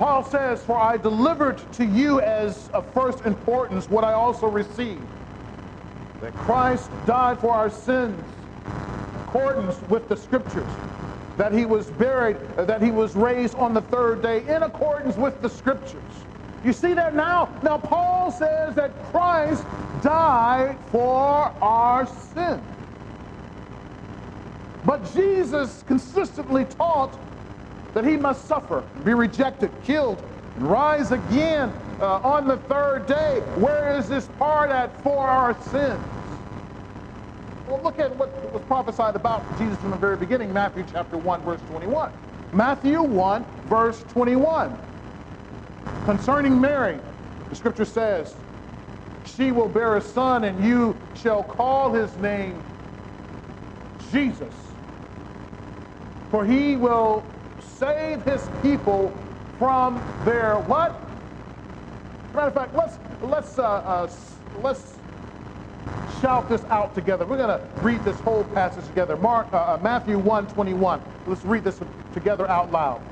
Paul 0.00 0.24
says, 0.24 0.64
For 0.64 0.76
I 0.76 0.96
delivered 0.96 1.60
to 1.74 1.84
you 1.84 2.20
as 2.20 2.68
of 2.70 2.92
first 2.92 3.24
importance 3.26 3.88
what 3.88 4.02
I 4.02 4.12
also 4.14 4.48
received, 4.48 5.06
that 6.20 6.34
Christ 6.34 6.90
died 7.06 7.38
for 7.38 7.54
our 7.54 7.70
sins, 7.70 8.20
in 8.66 9.20
accordance 9.28 9.80
with 9.82 10.08
the 10.08 10.16
scriptures 10.16 10.66
that 11.36 11.52
he 11.52 11.66
was 11.66 11.90
buried, 11.90 12.38
that 12.56 12.82
he 12.82 12.90
was 12.90 13.16
raised 13.16 13.54
on 13.56 13.74
the 13.74 13.82
third 13.82 14.22
day 14.22 14.46
in 14.48 14.62
accordance 14.62 15.16
with 15.16 15.40
the 15.42 15.48
scriptures. 15.48 16.26
You 16.62 16.72
see 16.72 16.94
that 16.94 17.14
now? 17.14 17.58
Now, 17.62 17.78
Paul 17.78 18.30
says 18.30 18.74
that 18.76 19.02
Christ 19.04 19.66
died 20.00 20.78
for 20.90 21.52
our 21.62 22.06
sin. 22.06 22.62
But 24.84 25.12
Jesus 25.12 25.82
consistently 25.82 26.64
taught 26.66 27.18
that 27.94 28.04
he 28.04 28.16
must 28.16 28.46
suffer, 28.46 28.84
be 29.04 29.14
rejected, 29.14 29.82
killed, 29.82 30.24
and 30.56 30.68
rise 30.70 31.12
again 31.12 31.74
uh, 32.00 32.20
on 32.22 32.48
the 32.48 32.58
third 32.58 33.06
day. 33.06 33.42
Where 33.54 33.96
is 33.98 34.08
this 34.08 34.28
part 34.28 34.70
at 34.70 35.02
for 35.02 35.28
our 35.28 35.60
sins? 35.60 36.09
Well, 37.70 37.80
look 37.84 38.00
at 38.00 38.16
what 38.16 38.52
was 38.52 38.62
prophesied 38.62 39.14
about 39.14 39.56
Jesus 39.56 39.78
from 39.78 39.92
the 39.92 39.96
very 39.96 40.16
beginning, 40.16 40.52
Matthew 40.52 40.84
chapter 40.90 41.16
1, 41.16 41.44
verse 41.44 41.60
21. 41.68 42.10
Matthew 42.52 43.00
1, 43.00 43.46
verse 43.66 44.02
21. 44.08 44.76
Concerning 46.04 46.60
Mary, 46.60 46.98
the 47.48 47.54
scripture 47.54 47.84
says, 47.84 48.34
She 49.24 49.52
will 49.52 49.68
bear 49.68 49.96
a 49.96 50.00
son, 50.00 50.42
and 50.42 50.64
you 50.64 50.96
shall 51.14 51.44
call 51.44 51.92
his 51.92 52.16
name 52.16 52.60
Jesus. 54.10 54.54
For 56.32 56.44
he 56.44 56.74
will 56.74 57.24
save 57.60 58.24
his 58.24 58.48
people 58.62 59.16
from 59.60 60.02
their 60.24 60.56
what? 60.56 61.08
Matter 62.34 62.48
of 62.48 62.54
fact, 62.54 62.74
let's 62.74 62.98
let's 63.22 63.58
uh, 63.60 63.62
uh, 63.62 64.10
let's 64.60 64.99
shout 66.20 66.48
this 66.48 66.64
out 66.70 66.94
together. 66.94 67.24
We're 67.24 67.38
going 67.38 67.48
to 67.48 67.62
read 67.82 68.04
this 68.04 68.20
whole 68.20 68.44
passage 68.44 68.86
together. 68.86 69.16
Mark, 69.16 69.48
uh, 69.52 69.56
uh 69.56 69.78
Matthew 69.82 70.18
1, 70.18 70.48
21. 70.48 71.00
Let's 71.26 71.44
read 71.44 71.64
this 71.64 71.82
together 72.12 72.48
out 72.50 72.70
loud. 72.70 73.02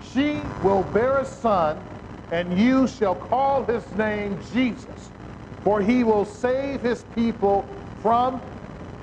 She 0.00 0.42
will 0.62 0.82
bear 0.82 1.18
a 1.18 1.24
son, 1.24 1.82
and 2.30 2.58
you 2.58 2.86
shall 2.86 3.14
call 3.14 3.64
his 3.64 3.90
name 3.92 4.38
Jesus, 4.52 5.10
for 5.62 5.80
he 5.80 6.04
will 6.04 6.24
save 6.24 6.80
his 6.80 7.04
people 7.04 7.82
from 8.00 8.42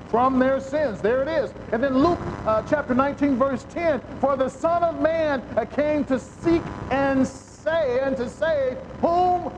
from 0.08 0.38
their 0.38 0.60
sins. 0.60 1.00
There 1.00 1.22
it 1.22 1.28
is. 1.28 1.52
And 1.72 1.82
then 1.82 1.98
Luke 1.98 2.20
uh, 2.46 2.62
chapter 2.62 2.94
19, 2.94 3.36
verse 3.36 3.64
10, 3.64 4.00
for 4.20 4.36
the 4.36 4.48
Son 4.48 4.84
of 4.84 5.00
Man 5.00 5.42
uh, 5.56 5.64
came 5.64 6.04
to 6.04 6.20
seek 6.20 6.62
and 6.90 7.26
say 7.26 7.98
and 8.00 8.16
to 8.16 8.28
save 8.28 8.76
whom 9.00 9.52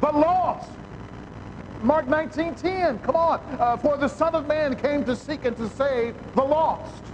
the 0.00 0.10
lost. 0.10 0.70
Mark 1.80 2.06
19:10. 2.08 3.00
Come 3.02 3.16
on. 3.16 3.40
Uh, 3.60 3.76
for 3.78 3.96
the 3.98 4.08
Son 4.08 4.34
of 4.34 4.46
Man 4.46 4.76
came 4.76 5.04
to 5.04 5.16
seek 5.16 5.44
and 5.44 5.56
to 5.56 5.68
save 5.68 6.16
the 6.34 6.44
lost. 6.44 7.12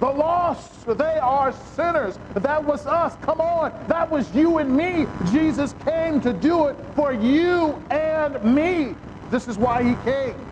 The 0.00 0.10
lost, 0.10 0.86
they 0.98 1.18
are 1.22 1.52
sinners. 1.52 2.18
That 2.34 2.64
was 2.64 2.86
us. 2.86 3.16
Come 3.22 3.40
on. 3.40 3.72
That 3.88 4.10
was 4.10 4.34
you 4.34 4.58
and 4.58 4.76
me. 4.76 5.08
Jesus 5.24 5.72
came 5.74 6.20
to 6.22 6.32
do 6.34 6.68
it 6.68 6.76
for 6.94 7.12
you 7.14 7.82
and 7.90 8.42
me. 8.44 8.98
This 9.30 9.48
is 9.48 9.58
why 9.58 9.84
he 9.84 9.96
came. 9.96 10.46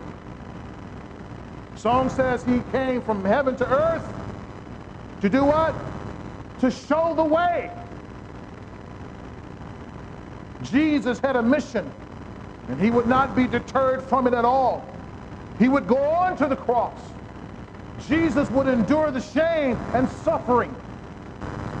Song 1.75 2.09
says 2.09 2.43
he 2.45 2.61
came 2.61 3.01
from 3.01 3.25
heaven 3.25 3.55
to 3.57 3.67
earth 3.69 4.13
to 5.21 5.29
do 5.29 5.45
what? 5.45 5.77
To 6.59 6.71
show 6.71 7.15
the 7.15 7.25
way. 7.25 7.71
Jesus 10.61 11.19
had 11.19 11.35
a 11.35 11.43
mission 11.43 11.93
and 12.67 12.79
he 12.81 12.89
would 12.89 13.07
not 13.07 13.35
be 13.35 13.47
deterred 13.47 14.03
from 14.03 14.27
it 14.27 14.33
at 14.33 14.45
all. 14.45 14.95
He 15.59 15.69
would 15.69 15.87
go 15.87 15.97
on 15.97 16.37
to 16.37 16.47
the 16.47 16.55
cross. 16.55 16.99
Jesus 18.07 18.49
would 18.51 18.67
endure 18.67 19.11
the 19.11 19.21
shame 19.21 19.77
and 19.93 20.09
suffering. 20.09 20.75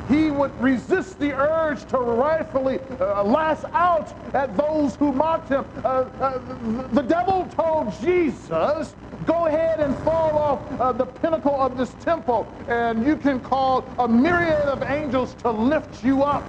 He 0.07 0.29
would 0.29 0.51
resist 0.61 1.19
the 1.19 1.33
urge 1.33 1.83
to 1.85 1.97
rightfully 1.97 2.79
uh, 2.99 3.23
lash 3.23 3.63
out 3.73 4.15
at 4.35 4.55
those 4.55 4.95
who 4.95 5.11
mocked 5.11 5.49
him. 5.49 5.65
Uh, 5.83 5.87
uh, 5.87 6.87
the 6.91 7.01
devil 7.01 7.45
told 7.47 7.99
Jesus 8.01 8.95
Go 9.25 9.47
ahead 9.47 9.79
and 9.79 9.95
fall 9.99 10.37
off 10.37 10.79
uh, 10.79 10.91
the 10.91 11.05
pinnacle 11.05 11.59
of 11.59 11.77
this 11.77 11.93
temple, 11.95 12.53
and 12.67 13.05
you 13.05 13.15
can 13.15 13.39
call 13.39 13.95
a 13.97 14.07
myriad 14.07 14.67
of 14.67 14.83
angels 14.83 15.33
to 15.35 15.49
lift 15.49 16.03
you 16.03 16.23
up. 16.23 16.43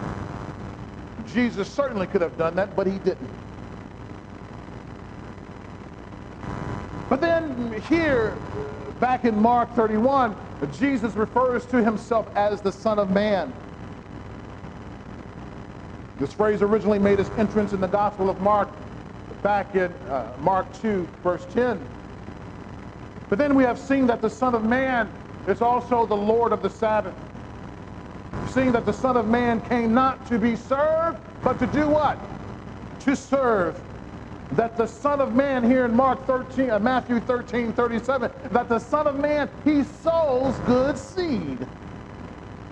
Jesus 1.26 1.68
certainly 1.70 2.06
could 2.06 2.20
have 2.20 2.36
done 2.36 2.56
that, 2.56 2.76
but 2.76 2.86
he 2.86 2.98
didn't. 2.98 3.45
But 7.08 7.20
then 7.20 7.80
here, 7.88 8.36
back 9.00 9.24
in 9.24 9.40
Mark 9.40 9.74
31, 9.74 10.36
Jesus 10.72 11.14
refers 11.14 11.64
to 11.66 11.82
himself 11.82 12.28
as 12.34 12.60
the 12.60 12.72
Son 12.72 12.98
of 12.98 13.10
Man. 13.10 13.54
This 16.18 16.32
phrase 16.32 16.62
originally 16.62 16.98
made 16.98 17.20
its 17.20 17.30
entrance 17.36 17.72
in 17.72 17.80
the 17.80 17.86
Gospel 17.86 18.30
of 18.30 18.40
Mark 18.40 18.70
back 19.42 19.74
in 19.74 19.92
uh, 20.08 20.32
Mark 20.38 20.72
2, 20.80 21.08
verse 21.22 21.46
10. 21.52 21.80
But 23.28 23.38
then 23.38 23.54
we 23.54 23.64
have 23.64 23.78
seen 23.78 24.06
that 24.06 24.22
the 24.22 24.30
Son 24.30 24.54
of 24.54 24.64
Man 24.64 25.10
is 25.46 25.60
also 25.60 26.06
the 26.06 26.16
Lord 26.16 26.52
of 26.52 26.62
the 26.62 26.70
Sabbath. 26.70 27.14
Seeing 28.48 28.72
that 28.72 28.86
the 28.86 28.92
Son 28.92 29.16
of 29.16 29.26
Man 29.26 29.60
came 29.60 29.92
not 29.92 30.26
to 30.28 30.38
be 30.38 30.56
served, 30.56 31.18
but 31.42 31.58
to 31.58 31.66
do 31.66 31.88
what? 31.88 32.18
To 33.00 33.14
serve. 33.14 33.80
That 34.52 34.76
the 34.76 34.86
Son 34.86 35.20
of 35.20 35.34
Man 35.34 35.64
here 35.64 35.84
in 35.84 35.94
Mark 35.94 36.26
13, 36.26 36.70
uh, 36.70 36.78
Matthew 36.78 37.20
13, 37.20 37.72
37, 37.72 38.30
that 38.52 38.68
the 38.68 38.78
Son 38.78 39.06
of 39.06 39.16
Man, 39.16 39.50
he 39.64 39.82
sows 39.82 40.54
good 40.66 40.96
seed. 40.96 41.66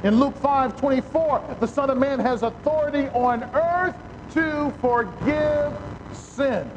In 0.04 0.20
Luke 0.20 0.36
5, 0.36 0.78
24, 0.78 1.56
the 1.60 1.66
Son 1.66 1.90
of 1.90 1.98
Man 1.98 2.20
has 2.20 2.42
authority 2.42 3.08
on 3.08 3.42
earth 3.54 3.96
to 4.34 4.72
forgive 4.80 5.72
sin. 6.12 6.70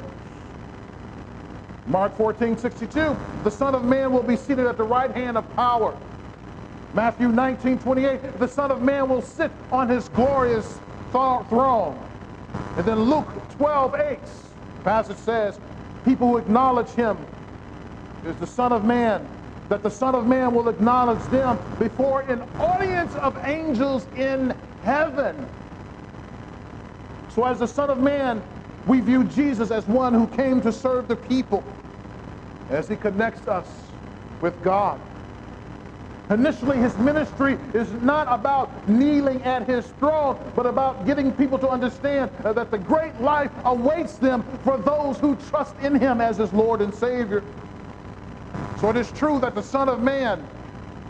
Mark 1.85 2.15
14, 2.17 2.57
62, 2.57 3.17
the 3.43 3.51
Son 3.51 3.75
of 3.75 3.83
Man 3.83 4.11
will 4.11 4.23
be 4.23 4.35
seated 4.35 4.65
at 4.65 4.77
the 4.77 4.83
right 4.83 5.11
hand 5.11 5.37
of 5.37 5.49
power. 5.55 5.95
Matthew 6.93 7.29
19, 7.29 7.79
28, 7.79 8.39
the 8.39 8.47
Son 8.47 8.71
of 8.71 8.81
Man 8.81 9.07
will 9.07 9.21
sit 9.21 9.51
on 9.71 9.87
his 9.89 10.09
glorious 10.09 10.79
throne. 11.11 12.03
And 12.77 12.85
then 12.85 13.01
Luke 13.03 13.27
12, 13.57 13.95
8, 13.95 14.19
the 14.77 14.83
passage 14.83 15.17
says, 15.17 15.59
people 16.05 16.27
who 16.27 16.37
acknowledge 16.37 16.89
him 16.89 17.25
is 18.23 18.35
the 18.37 18.47
Son 18.47 18.71
of 18.71 18.83
Man, 18.85 19.27
that 19.69 19.83
the 19.83 19.89
Son 19.89 20.15
of 20.15 20.25
Man 20.25 20.53
will 20.53 20.69
acknowledge 20.69 21.23
them 21.29 21.59
before 21.79 22.21
an 22.21 22.43
audience 22.59 23.15
of 23.15 23.37
angels 23.43 24.07
in 24.15 24.55
heaven. 24.81 25.49
So 27.27 27.43
as 27.45 27.59
the 27.59 27.67
Son 27.67 27.89
of 27.89 27.97
Man, 27.97 28.43
we 28.85 29.01
view 29.01 29.23
Jesus 29.23 29.71
as 29.71 29.87
one 29.87 30.13
who 30.13 30.27
came 30.27 30.61
to 30.61 30.71
serve 30.71 31.07
the 31.07 31.15
people 31.15 31.77
as 32.69 32.87
he 32.87 32.95
connects 32.95 33.47
us 33.47 33.91
with 34.41 34.61
God. 34.61 35.01
Initially, 36.29 36.77
his 36.77 36.97
ministry 36.97 37.57
is 37.73 37.89
not 37.93 38.27
about 38.29 38.87
kneeling 38.89 39.41
at 39.43 39.65
his 39.65 39.85
throne, 39.91 40.37
but 40.57 40.65
about 40.65 41.05
getting 41.05 41.31
people 41.31 41.57
to 41.59 41.69
understand 41.69 42.31
uh, 42.43 42.51
that 42.51 42.69
the 42.69 42.77
great 42.77 43.21
life 43.21 43.51
awaits 43.63 44.17
them 44.17 44.43
for 44.63 44.77
those 44.77 45.19
who 45.19 45.37
trust 45.49 45.79
in 45.79 45.95
him 45.95 46.19
as 46.19 46.35
his 46.35 46.51
Lord 46.51 46.81
and 46.81 46.93
Savior. 46.93 47.45
So 48.81 48.89
it 48.89 48.97
is 48.97 49.09
true 49.13 49.39
that 49.39 49.55
the 49.55 49.63
Son 49.63 49.87
of 49.87 50.01
Man, 50.01 50.45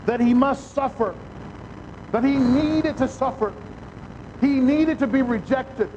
that 0.06 0.20
he 0.20 0.34
must 0.34 0.72
suffer, 0.72 1.16
that 2.12 2.22
he 2.22 2.36
needed 2.36 2.96
to 2.98 3.08
suffer. 3.08 3.52
He 4.40 4.60
needed 4.60 5.00
to 5.00 5.08
be 5.08 5.22
rejected. 5.22 5.90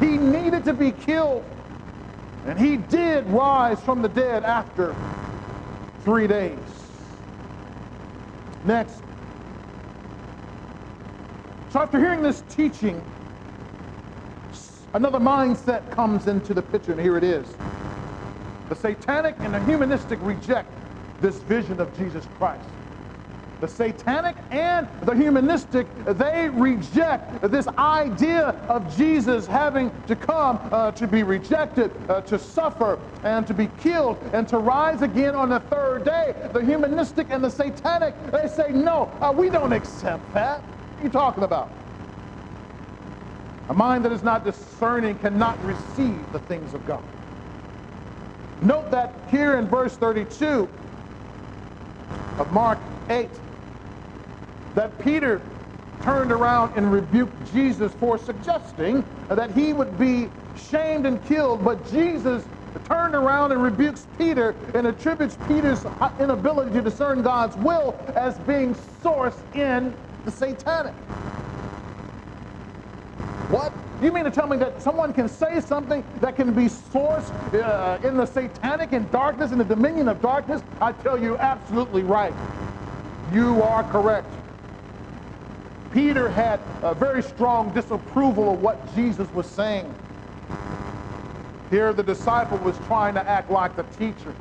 He 0.00 0.16
needed 0.16 0.64
to 0.64 0.72
be 0.72 0.92
killed. 0.92 1.44
And 2.46 2.58
he 2.58 2.78
did 2.78 3.28
rise 3.28 3.80
from 3.82 4.00
the 4.00 4.08
dead 4.08 4.44
after 4.44 4.96
three 6.04 6.26
days. 6.26 6.81
Next. 8.64 9.02
So 11.68 11.80
after 11.80 11.98
hearing 11.98 12.22
this 12.22 12.42
teaching, 12.42 13.04
another 14.94 15.18
mindset 15.18 15.90
comes 15.90 16.26
into 16.28 16.54
the 16.54 16.62
picture, 16.62 16.92
and 16.92 17.00
here 17.00 17.16
it 17.16 17.24
is. 17.24 17.56
The 18.68 18.76
satanic 18.76 19.36
and 19.42 19.54
the 19.54 19.60
humanistic 19.60 20.18
reject 20.22 20.70
this 21.20 21.42
vision 21.42 21.80
of 21.80 21.96
Jesus 21.96 22.26
Christ. 22.26 22.71
The 23.62 23.68
satanic 23.68 24.38
and 24.50 24.88
the 25.04 25.14
humanistic, 25.14 25.86
they 26.04 26.48
reject 26.48 27.48
this 27.48 27.68
idea 27.78 28.48
of 28.68 28.92
Jesus 28.96 29.46
having 29.46 29.92
to 30.08 30.16
come 30.16 30.58
uh, 30.72 30.90
to 30.90 31.06
be 31.06 31.22
rejected, 31.22 31.92
uh, 32.08 32.22
to 32.22 32.40
suffer, 32.40 32.98
and 33.22 33.46
to 33.46 33.54
be 33.54 33.68
killed, 33.68 34.18
and 34.32 34.48
to 34.48 34.58
rise 34.58 35.02
again 35.02 35.36
on 35.36 35.48
the 35.48 35.60
third 35.60 36.04
day. 36.04 36.34
The 36.52 36.64
humanistic 36.64 37.28
and 37.30 37.44
the 37.44 37.50
satanic, 37.50 38.16
they 38.32 38.48
say, 38.48 38.72
no, 38.72 39.16
uh, 39.20 39.32
we 39.32 39.48
don't 39.48 39.72
accept 39.72 40.34
that. 40.34 40.64
What 40.64 41.00
are 41.00 41.04
you 41.04 41.10
talking 41.10 41.44
about? 41.44 41.70
A 43.68 43.74
mind 43.74 44.04
that 44.06 44.10
is 44.10 44.24
not 44.24 44.44
discerning 44.44 45.14
cannot 45.14 45.64
receive 45.64 46.32
the 46.32 46.40
things 46.40 46.74
of 46.74 46.84
God. 46.84 47.04
Note 48.60 48.90
that 48.90 49.28
here 49.30 49.56
in 49.56 49.68
verse 49.68 49.96
32 49.96 50.68
of 52.40 52.52
Mark 52.52 52.80
8, 53.08 53.40
that 54.74 54.98
Peter 54.98 55.42
turned 56.00 56.32
around 56.32 56.72
and 56.76 56.92
rebuked 56.92 57.44
Jesus 57.44 57.94
for 57.94 58.18
suggesting 58.18 59.04
that 59.28 59.52
he 59.52 59.72
would 59.72 59.98
be 59.98 60.30
shamed 60.54 61.06
and 61.06 61.22
killed, 61.24 61.64
but 61.64 61.88
Jesus 61.88 62.48
turned 62.84 63.14
around 63.14 63.52
and 63.52 63.62
rebukes 63.62 64.06
Peter 64.18 64.56
and 64.74 64.86
attributes 64.86 65.38
Peter's 65.46 65.86
inability 66.18 66.72
to 66.72 66.82
discern 66.82 67.22
God's 67.22 67.56
will 67.56 68.00
as 68.16 68.38
being 68.40 68.74
sourced 68.74 69.44
in 69.54 69.94
the 70.24 70.30
satanic. 70.30 70.94
What? 73.48 73.78
You 74.00 74.12
mean 74.12 74.24
to 74.24 74.30
tell 74.30 74.48
me 74.48 74.56
that 74.58 74.82
someone 74.82 75.12
can 75.12 75.28
say 75.28 75.60
something 75.60 76.04
that 76.20 76.36
can 76.36 76.54
be 76.54 76.66
sourced 76.66 77.32
uh, 77.54 77.98
in 78.06 78.16
the 78.16 78.26
satanic 78.26 78.92
and 78.92 79.10
darkness, 79.10 79.52
in 79.52 79.58
the 79.58 79.64
dominion 79.64 80.08
of 80.08 80.20
darkness? 80.20 80.62
I 80.80 80.92
tell 80.92 81.18
you, 81.22 81.38
absolutely 81.38 82.02
right. 82.04 82.36
You 83.32 83.62
are 83.62 83.84
correct. 83.84 84.38
Peter 85.92 86.28
had 86.28 86.60
a 86.82 86.94
very 86.94 87.22
strong 87.22 87.72
disapproval 87.72 88.54
of 88.54 88.62
what 88.62 88.94
Jesus 88.94 89.28
was 89.34 89.46
saying. 89.46 89.94
Here, 91.70 91.92
the 91.92 92.02
disciple 92.02 92.58
was 92.58 92.76
trying 92.86 93.14
to 93.14 93.28
act 93.28 93.50
like 93.50 93.76
the 93.76 93.82
teacher 93.84 94.34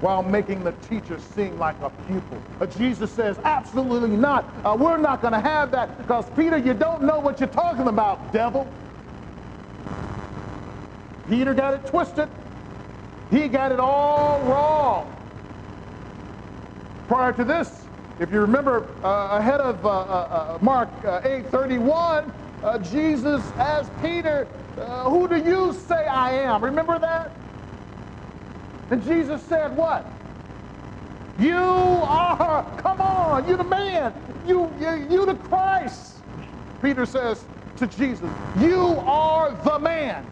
while 0.00 0.22
making 0.22 0.64
the 0.64 0.72
teacher 0.72 1.18
seem 1.18 1.58
like 1.58 1.80
a 1.82 1.90
pupil. 2.06 2.40
But 2.58 2.76
Jesus 2.76 3.10
says, 3.10 3.38
absolutely 3.44 4.10
not. 4.10 4.48
Uh, 4.64 4.76
we're 4.78 4.96
not 4.96 5.20
going 5.20 5.32
to 5.32 5.40
have 5.40 5.70
that 5.72 5.98
because, 5.98 6.24
Peter, 6.36 6.56
you 6.56 6.72
don't 6.72 7.02
know 7.02 7.18
what 7.18 7.40
you're 7.40 7.48
talking 7.48 7.88
about, 7.88 8.32
devil. 8.32 8.72
Peter 11.28 11.52
got 11.52 11.74
it 11.74 11.86
twisted. 11.86 12.28
He 13.30 13.48
got 13.48 13.72
it 13.72 13.80
all 13.80 14.40
wrong. 14.44 15.14
Prior 17.08 17.32
to 17.32 17.44
this, 17.44 17.77
if 18.18 18.32
you 18.32 18.40
remember 18.40 18.96
uh, 19.04 19.38
ahead 19.38 19.60
of 19.60 19.84
uh, 19.84 19.88
uh, 19.90 20.56
uh 20.56 20.58
Mark 20.60 21.04
uh, 21.04 21.20
8:31, 21.22 22.32
uh, 22.62 22.78
Jesus 22.78 23.52
asked 23.58 23.92
Peter, 24.00 24.48
"Who 24.76 25.28
do 25.28 25.36
you 25.38 25.72
say 25.74 26.06
I 26.10 26.32
am?" 26.32 26.64
Remember 26.64 26.98
that? 26.98 27.40
And 28.90 29.02
Jesus 29.02 29.46
said, 29.46 29.76
"What? 29.76 30.14
You 31.38 31.56
are. 31.56 32.74
Come 32.78 33.00
on, 33.00 33.46
you're 33.48 33.58
the 33.58 33.64
man. 33.64 34.14
You 34.44 34.74
you, 34.78 35.08
you 35.10 35.26
the 35.26 35.36
Christ." 35.36 36.24
Peter 36.82 37.06
says 37.06 37.48
to 37.76 37.86
Jesus, 37.86 38.30
"You 38.58 38.98
are 39.00 39.52
the 39.64 39.78
man." 39.78 40.26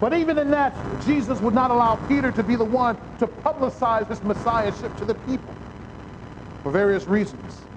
But 0.00 0.14
even 0.14 0.38
in 0.38 0.50
that, 0.50 0.98
Jesus 0.98 1.40
would 1.40 1.54
not 1.54 1.70
allow 1.70 1.96
Peter 1.96 2.30
to 2.32 2.42
be 2.42 2.56
the 2.56 2.64
one 2.64 2.98
to 3.18 3.26
publicize 3.26 4.08
his 4.08 4.22
messiahship 4.22 4.96
to 4.96 5.04
the 5.04 5.14
people 5.14 5.56
for 6.62 6.70
various 6.70 7.06
reasons. 7.08 7.68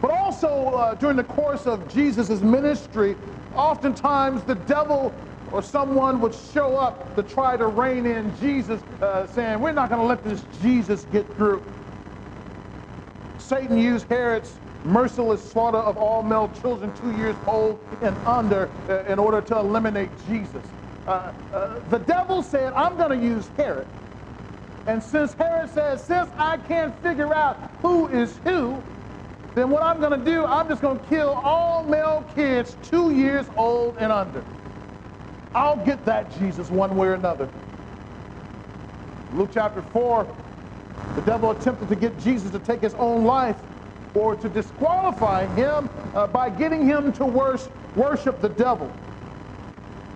But 0.00 0.12
also, 0.12 0.66
uh, 0.68 0.94
during 0.94 1.16
the 1.16 1.24
course 1.24 1.66
of 1.66 1.88
Jesus' 1.88 2.40
ministry, 2.40 3.16
oftentimes 3.52 4.44
the 4.44 4.54
devil 4.54 5.24
or 5.46 5.62
someone 5.62 6.20
would 6.20 6.34
show 6.34 6.76
up 6.76 7.16
to 7.16 7.22
try 7.22 7.56
to 7.56 7.66
rein 7.66 8.06
in 8.06 8.34
Jesus, 8.34 8.84
uh, 9.00 9.26
saying, 9.26 9.60
We're 9.60 9.72
not 9.72 9.88
going 9.88 10.00
to 10.00 10.06
let 10.06 10.22
this 10.22 10.44
Jesus 10.44 11.04
get 11.04 11.34
through. 11.34 11.62
Satan 13.38 13.78
used 13.78 14.06
Herod's 14.10 14.60
merciless 14.84 15.50
slaughter 15.50 15.78
of 15.78 15.96
all 15.96 16.22
male 16.22 16.48
children 16.48 16.92
two 16.92 17.10
years 17.10 17.36
old 17.46 17.80
and 18.02 18.18
under 18.26 18.72
uh, 18.88 19.04
in 19.04 19.18
order 19.18 19.40
to 19.42 19.58
eliminate 19.58 20.18
Jesus. 20.26 20.74
Uh, 21.06 21.32
uh, 21.52 21.80
the 21.88 21.98
devil 21.98 22.42
said, 22.42 22.72
I'm 22.74 22.96
going 22.96 23.18
to 23.18 23.24
use 23.26 23.50
Herod. 23.56 23.88
And 24.86 25.02
since 25.02 25.34
Herod 25.34 25.70
says, 25.70 26.04
since 26.06 26.30
I 26.38 26.58
can't 26.58 27.00
figure 27.02 27.34
out 27.34 27.58
who 27.82 28.08
is 28.08 28.38
who, 28.44 28.84
then 29.54 29.70
what 29.70 29.82
I'm 29.82 30.00
going 30.00 30.18
to 30.18 30.24
do, 30.24 30.46
I'm 30.46 30.68
just 30.68 30.82
going 30.82 31.00
to 31.00 31.06
kill 31.06 31.34
all 31.44 31.84
male 31.84 32.22
kids 32.34 32.76
two 32.82 33.12
years 33.12 33.48
old 33.56 33.96
and 34.00 34.12
under. 34.12 34.46
I'll 35.54 35.84
get 35.84 36.04
that 36.06 36.32
Jesus 36.38 36.70
one 36.70 36.96
way 36.96 37.08
or 37.08 37.14
another. 37.14 37.50
Luke 39.30 39.50
chapter 39.52 39.82
4, 39.82 40.36
the 41.14 41.22
devil 41.22 41.50
attempted 41.50 41.88
to 41.88 41.96
get 41.96 42.18
Jesus 42.18 42.50
to 42.52 42.60
take 42.60 42.82
his 42.82 42.94
own 42.94 43.24
life 43.24 43.58
or 44.18 44.34
to 44.34 44.48
disqualify 44.48 45.46
him 45.46 45.88
uh, 46.12 46.26
by 46.26 46.50
getting 46.50 46.84
him 46.84 47.12
to 47.12 47.24
worship 47.94 48.40
the 48.40 48.48
devil. 48.48 48.96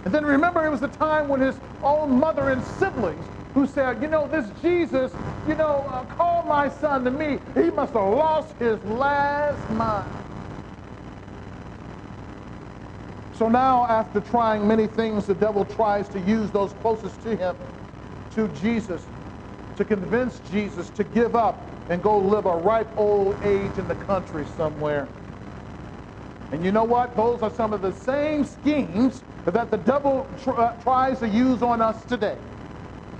And 0.04 0.12
then 0.12 0.24
remember, 0.24 0.66
it 0.66 0.70
was 0.70 0.80
the 0.80 0.88
time 0.88 1.28
when 1.28 1.40
his 1.40 1.60
own 1.82 2.18
mother 2.18 2.48
and 2.48 2.62
siblings 2.64 3.30
who 3.54 3.66
said, 3.66 4.02
you 4.02 4.08
know, 4.08 4.26
this 4.26 4.50
Jesus, 4.60 5.12
you 5.46 5.54
know, 5.54 5.86
uh, 5.88 6.02
call 6.04 6.42
my 6.42 6.68
son 6.68 7.04
to 7.04 7.12
me. 7.12 7.38
He 7.54 7.70
must 7.70 7.92
have 7.94 8.02
lost 8.02 8.58
his 8.58 8.82
last 8.82 9.70
mind. 9.70 10.10
So 13.30 13.48
now, 13.48 13.86
after 13.86 14.20
trying 14.20 14.66
many 14.66 14.88
things, 14.88 15.26
the 15.26 15.34
devil 15.34 15.64
tries 15.64 16.08
to 16.10 16.20
use 16.20 16.50
those 16.50 16.74
closest 16.74 17.22
to 17.22 17.36
him, 17.36 17.56
to 18.30 18.48
Jesus, 18.48 19.08
to 19.76 19.84
convince 19.84 20.40
Jesus 20.40 20.90
to 20.90 21.04
give 21.04 21.36
up 21.36 21.71
and 21.88 22.02
go 22.02 22.18
live 22.18 22.46
a 22.46 22.56
ripe 22.56 22.92
old 22.96 23.36
age 23.44 23.78
in 23.78 23.88
the 23.88 23.96
country 23.96 24.46
somewhere. 24.46 25.10
And 26.52 26.64
you 26.64 26.72
know 26.72 26.84
what? 26.84 27.16
Those 27.16 27.42
are 27.42 27.50
some 27.50 27.72
of 27.72 27.82
the 27.82 27.92
same 27.92 28.44
schemes 28.44 29.24
that 29.44 29.70
the 29.70 29.78
devil 29.78 30.34
tr 30.42 30.52
uh, 30.52 30.72
tries 30.82 31.20
to 31.20 31.28
use 31.28 31.62
on 31.62 31.82
us 31.82 32.04
today. 32.06 32.40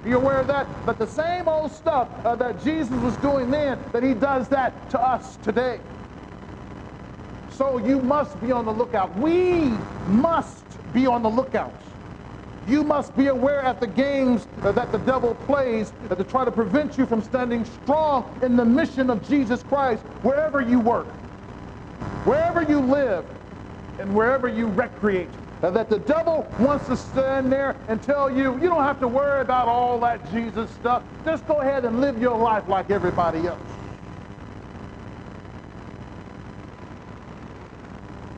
Are 0.04 0.08
you 0.08 0.16
aware 0.16 0.40
of 0.40 0.48
that? 0.48 0.86
But 0.86 0.98
the 0.98 1.06
same 1.06 1.48
old 1.48 1.72
stuff 1.72 2.10
uh, 2.24 2.36
that 2.36 2.62
Jesus 2.62 2.98
was 3.00 3.18
doing 3.18 3.50
then, 3.50 3.84
that 3.92 4.02
he 4.02 4.14
does 4.14 4.48
that 4.50 4.90
to 4.90 5.00
us 5.00 5.38
today. 5.38 5.82
So 7.48 7.78
you 7.78 8.00
must 8.02 8.40
be 8.40 8.52
on 8.52 8.66
the 8.66 8.72
lookout. 8.72 9.16
We 9.16 9.86
must 10.06 10.80
be 10.92 11.06
on 11.06 11.22
the 11.22 11.30
lookout. 11.30 11.91
You 12.68 12.84
must 12.84 13.16
be 13.16 13.26
aware 13.26 13.60
at 13.60 13.80
the 13.80 13.86
games 13.86 14.46
that 14.62 14.92
the 14.92 14.98
devil 14.98 15.34
plays 15.34 15.92
to 16.08 16.24
try 16.24 16.44
to 16.44 16.52
prevent 16.52 16.96
you 16.96 17.06
from 17.06 17.20
standing 17.20 17.64
strong 17.64 18.38
in 18.42 18.56
the 18.56 18.64
mission 18.64 19.10
of 19.10 19.26
Jesus 19.26 19.62
Christ 19.62 20.04
wherever 20.22 20.60
you 20.60 20.78
work, 20.78 21.08
wherever 22.24 22.62
you 22.62 22.80
live, 22.80 23.24
and 23.98 24.14
wherever 24.14 24.48
you 24.48 24.66
recreate 24.68 25.30
that 25.60 25.88
the 25.88 25.98
devil 25.98 26.52
wants 26.58 26.86
to 26.88 26.96
stand 26.96 27.52
there 27.52 27.76
and 27.86 28.02
tell 28.02 28.28
you, 28.28 28.54
you 28.54 28.68
don't 28.68 28.82
have 28.82 28.98
to 28.98 29.06
worry 29.06 29.40
about 29.40 29.68
all 29.68 30.00
that 30.00 30.28
Jesus 30.32 30.70
stuff. 30.70 31.04
Just 31.24 31.46
go 31.46 31.60
ahead 31.60 31.84
and 31.84 32.00
live 32.00 32.20
your 32.20 32.36
life 32.36 32.66
like 32.68 32.90
everybody 32.90 33.46
else. 33.46 33.60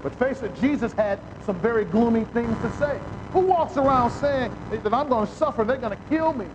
But 0.03 0.15
face 0.15 0.43
it, 0.43 0.55
Jesus 0.61 0.93
had 0.93 1.19
some 1.47 1.59
very 1.61 1.87
gloomy 1.87 2.25
things 2.25 2.59
to 2.61 2.71
say. 2.73 3.01
Who 3.35 3.49
walks 3.49 3.77
around 3.79 4.13
saying 4.13 4.53
that 4.71 4.95
I'm 4.95 5.11
going 5.11 5.27
to 5.27 5.33
suffer, 5.33 5.65
they're 5.65 5.79
going 5.79 5.97
to 5.97 6.05
kill 6.09 6.35
me, 6.35 6.49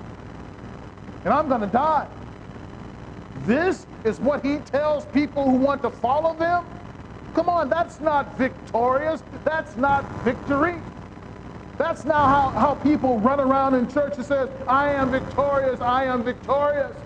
and 1.26 1.34
I'm 1.34 1.50
going 1.50 1.62
to 1.62 1.68
die? 1.68 2.08
This 3.36 3.88
is 4.04 4.20
what 4.20 4.46
he 4.46 4.62
tells 4.62 5.06
people 5.08 5.46
who 5.46 5.58
want 5.58 5.84
to 5.84 5.92
follow 5.92 6.38
them? 6.38 6.66
Come 7.34 7.50
on, 7.50 7.70
that's 7.70 8.02
not 8.02 8.38
victorious. 8.38 9.24
That's 9.46 9.78
not 9.78 10.24
victory. 10.24 10.84
That's 11.78 12.06
not 12.06 12.30
how, 12.56 12.60
how 12.60 12.76
people 12.76 13.20
run 13.20 13.40
around 13.42 13.76
in 13.76 13.90
church 13.90 14.18
and 14.18 14.26
says, 14.26 14.50
I 14.68 14.92
am 14.92 15.12
victorious, 15.12 15.82
I 15.82 16.06
am 16.06 16.24
victorious. 16.24 16.98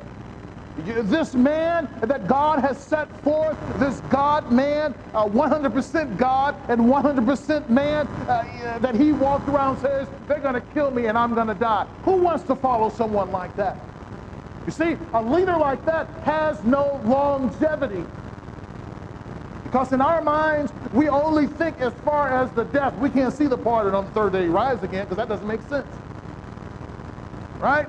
This 0.76 1.36
man 1.36 1.88
that 2.02 2.28
God 2.28 2.60
has 2.60 2.84
set 2.84 3.24
forth, 3.24 3.58
this 3.76 4.02
God 4.02 4.52
man, 4.52 4.96
uh, 5.14 5.26
100% 5.28 6.18
God 6.18 6.56
and 6.68 6.82
100% 6.82 7.70
man, 7.70 8.10
uh, 8.28 8.80
that 8.80 8.96
he 8.96 9.12
walked 9.12 9.48
around 9.48 9.78
says, 9.78 10.10
they're 10.28 10.40
going 10.40 10.56
to 10.56 10.62
kill 10.62 10.90
me 10.92 11.06
and 11.08 11.18
I'm 11.18 11.36
going 11.36 11.48
to 11.48 11.56
die. 11.56 11.86
Who 12.04 12.24
wants 12.24 12.44
to 12.46 12.56
follow 12.56 12.90
someone 12.90 13.32
like 13.32 13.56
that? 13.58 13.90
You 14.66 14.72
see, 14.72 14.98
a 15.14 15.22
leader 15.22 15.58
like 15.58 15.86
that 15.86 16.22
has 16.24 16.64
no 16.64 17.02
longevity. 17.04 18.08
Because 19.64 19.94
in 19.94 20.02
our 20.02 20.22
minds, 20.22 20.74
we 20.92 21.10
only 21.10 21.48
think 21.48 21.80
as 21.82 21.94
far 22.04 22.30
as 22.44 22.52
the 22.54 22.64
death. 22.66 22.98
We 22.98 23.10
can't 23.10 23.34
see 23.34 23.48
the 23.48 23.58
part 23.58 23.94
on 23.94 24.06
the 24.06 24.12
third 24.12 24.34
day 24.34 24.48
rise 24.48 24.84
again 24.84 25.06
because 25.06 25.18
that 25.18 25.30
doesn't 25.30 25.48
make 25.48 25.62
sense. 25.64 26.02
Right? 27.60 27.88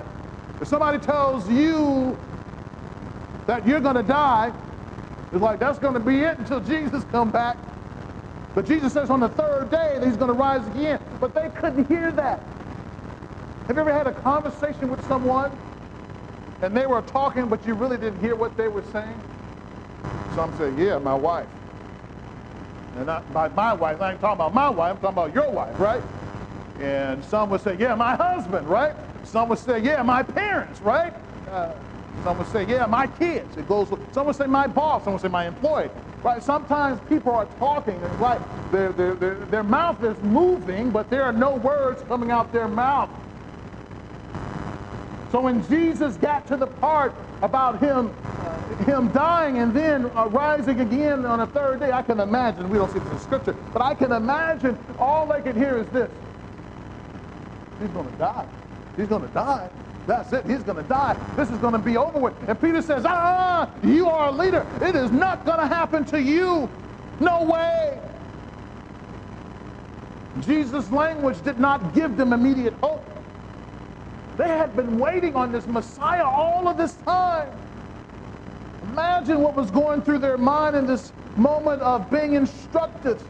If 0.61 0.69
somebody 0.69 0.99
tells 0.99 1.49
you 1.49 2.19
that 3.47 3.67
you're 3.67 3.81
going 3.81 3.97
to 3.97 4.03
die, 4.03 4.53
it's 5.33 5.43
like 5.43 5.59
that's 5.59 5.79
going 5.79 5.95
to 5.95 6.01
be 6.01 6.21
it 6.21 6.39
until 6.39 6.61
Jesus 6.61 7.05
come 7.11 7.31
back. 7.31 7.57
But 8.55 8.67
Jesus 8.67 8.93
says 8.93 9.11
on 9.11 9.21
the 9.21 9.29
third 9.29 9.71
day 9.71 9.97
that 9.99 10.07
he's 10.07 10.17
going 10.17 10.29
to 10.29 10.35
rise 10.35 10.67
again. 10.69 11.01
But 11.21 11.35
they 11.35 11.49
couldn't 11.51 11.89
hear 11.89 12.13
that. 12.13 12.45
Have 13.67 13.77
you 13.77 13.81
ever 13.81 13.93
had 13.93 14.07
a 14.07 14.13
conversation 14.13 14.91
with 14.91 15.05
someone 15.07 15.59
and 16.63 16.77
they 16.77 16.87
were 16.87 17.03
talking, 17.03 17.49
but 17.49 17.67
you 17.67 17.75
really 17.75 17.97
didn't 17.97 18.21
hear 18.21 18.37
what 18.37 18.57
they 18.57 18.69
were 18.69 18.83
saying? 18.83 19.21
Some 20.35 20.57
say, 20.57 20.73
yeah, 20.83 20.99
my 20.99 21.15
wife. 21.15 21.49
And 22.97 23.07
not 23.07 23.33
by 23.33 23.49
my 23.49 23.73
wife, 23.73 24.01
I 24.01 24.13
ain't 24.13 24.21
talking 24.21 24.35
about 24.35 24.55
my 24.55 24.69
wife, 24.69 24.93
I'm 24.93 25.01
talking 25.01 25.09
about 25.19 25.35
your 25.35 25.51
wife, 25.51 25.79
right? 25.81 26.03
And 26.81 27.25
some 27.25 27.51
would 27.51 27.61
say, 27.61 27.77
yeah, 27.79 27.95
my 27.95 28.15
husband, 28.15 28.69
right? 28.69 28.95
Some 29.25 29.49
would 29.49 29.59
say, 29.59 29.81
yeah, 29.81 30.03
my 30.03 30.23
parents, 30.23 30.81
right? 30.81 31.15
Uh, 31.49 31.75
some 32.23 32.39
would 32.39 32.47
say, 32.49 32.65
yeah, 32.67 32.87
my 32.87 33.07
kids. 33.07 33.57
It 33.57 33.69
goes. 33.69 33.89
Some 34.13 34.27
would 34.27 34.37
say 34.37 34.47
my 34.47 34.67
boss. 34.67 35.05
Some 35.05 35.15
would 35.15 35.23
say 35.23 35.29
my 35.29 35.47
employee. 35.47 35.91
Right? 36.23 36.43
Sometimes 36.43 36.99
people 37.09 37.33
are 37.33 37.45
talking 37.59 37.97
it's 37.97 38.21
like 38.21 38.41
their, 38.73 38.93
their, 38.93 39.15
their, 39.15 39.35
their 39.35 39.63
mouth 39.63 40.03
is 40.03 40.17
moving, 40.23 40.91
but 40.91 41.11
there 41.11 41.23
are 41.23 41.33
no 41.33 41.57
words 41.57 42.03
coming 42.05 42.31
out 42.31 42.51
their 42.51 42.67
mouth. 42.67 43.11
So 45.31 45.41
when 45.41 45.67
Jesus 45.69 46.17
got 46.17 46.47
to 46.47 46.57
the 46.57 46.67
part 46.67 47.15
about 47.43 47.81
him, 47.81 48.15
uh, 48.25 48.85
him 48.85 49.09
dying 49.09 49.59
and 49.59 49.75
then 49.75 50.07
uh, 50.15 50.29
rising 50.29 50.81
again 50.81 51.27
on 51.27 51.41
a 51.41 51.47
third 51.49 51.81
day, 51.81 51.93
I 51.93 52.03
can 52.03 52.21
imagine, 52.21 52.71
we 52.71 52.79
don't 52.79 52.91
see 52.91 53.01
this 53.01 53.13
in 53.13 53.19
scripture, 53.19 53.53
but 53.73 53.83
I 53.83 53.95
can 53.95 54.13
imagine 54.13 54.79
all 54.99 55.27
they 55.27 55.43
could 55.43 55.57
hear 55.57 55.77
is 55.77 55.89
this. 55.89 56.11
He's 57.81 57.91
going 57.91 58.11
to 58.11 58.17
die. 58.17 58.47
He's 58.97 59.09
going 59.09 59.23
to 59.23 59.35
die. 59.35 59.69
That's 60.07 60.33
it. 60.33 60.47
He's 60.47 60.65
going 60.65 60.77
to 60.77 60.83
die. 60.83 61.17
This 61.37 61.51
is 61.51 61.59
going 61.59 61.73
to 61.73 61.79
be 61.79 61.97
over 61.97 62.19
with. 62.19 62.35
And 62.49 62.61
Peter 62.61 62.83
says, 62.83 63.05
ah, 63.07 63.73
you 63.83 64.09
are 64.09 64.29
a 64.29 64.33
leader. 64.33 64.67
It 64.83 64.97
is 64.97 65.11
not 65.11 65.47
going 65.47 65.61
to 65.61 65.67
happen 65.67 66.05
to 66.07 66.21
you. 66.21 66.71
No 67.21 67.45
way. 67.45 68.01
Jesus' 70.41 70.91
language 70.91 71.43
did 71.43 71.59
not 71.59 71.95
give 71.95 72.17
them 72.17 72.33
immediate 72.33 72.77
hope. 72.83 73.11
They 74.37 74.49
had 74.49 74.77
been 74.77 74.99
waiting 74.99 75.37
on 75.37 75.53
this 75.53 75.67
Messiah 75.67 76.25
all 76.25 76.69
of 76.69 76.77
this 76.77 76.97
time. 76.97 77.53
Imagine 78.83 79.41
what 79.41 79.57
was 79.57 79.71
going 79.71 80.03
through 80.03 80.19
their 80.21 80.39
mind 80.39 80.77
in 80.77 80.87
this 80.87 81.13
moment 81.37 81.83
of 81.83 82.11
being 82.11 82.35
instructed. 82.35 83.23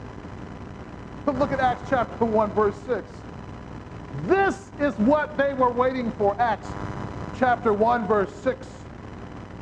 Look 1.27 1.53
at 1.53 1.61
Acts 1.61 1.89
chapter 1.89 2.25
1, 2.25 2.53
verse 2.55 2.79
6. 2.85 3.24
This 4.23 4.71
is 4.81 4.95
what 4.99 5.37
they 5.37 5.55
were 5.55 5.71
waiting 5.71 6.11
for. 6.13 6.37
Acts 6.41 6.69
chapter 7.39 7.73
1, 7.73 8.07
verse 8.07 8.33
6. 8.37 8.67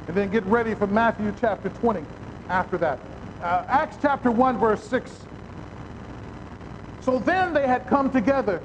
And 0.09 0.17
then 0.17 0.31
get 0.31 0.45
ready 0.45 0.75
for 0.75 0.87
Matthew 0.87 1.35
chapter 1.41 1.69
20 1.69 2.05
after 2.49 2.79
that. 2.79 2.99
Uh, 3.43 3.65
Acts 3.69 3.97
chapter 4.01 4.31
1, 4.31 4.59
verse 4.59 4.83
6. 4.85 5.11
So 7.01 7.19
then 7.19 7.53
they 7.53 7.67
had 7.67 7.87
come 7.87 8.11
together. 8.11 8.61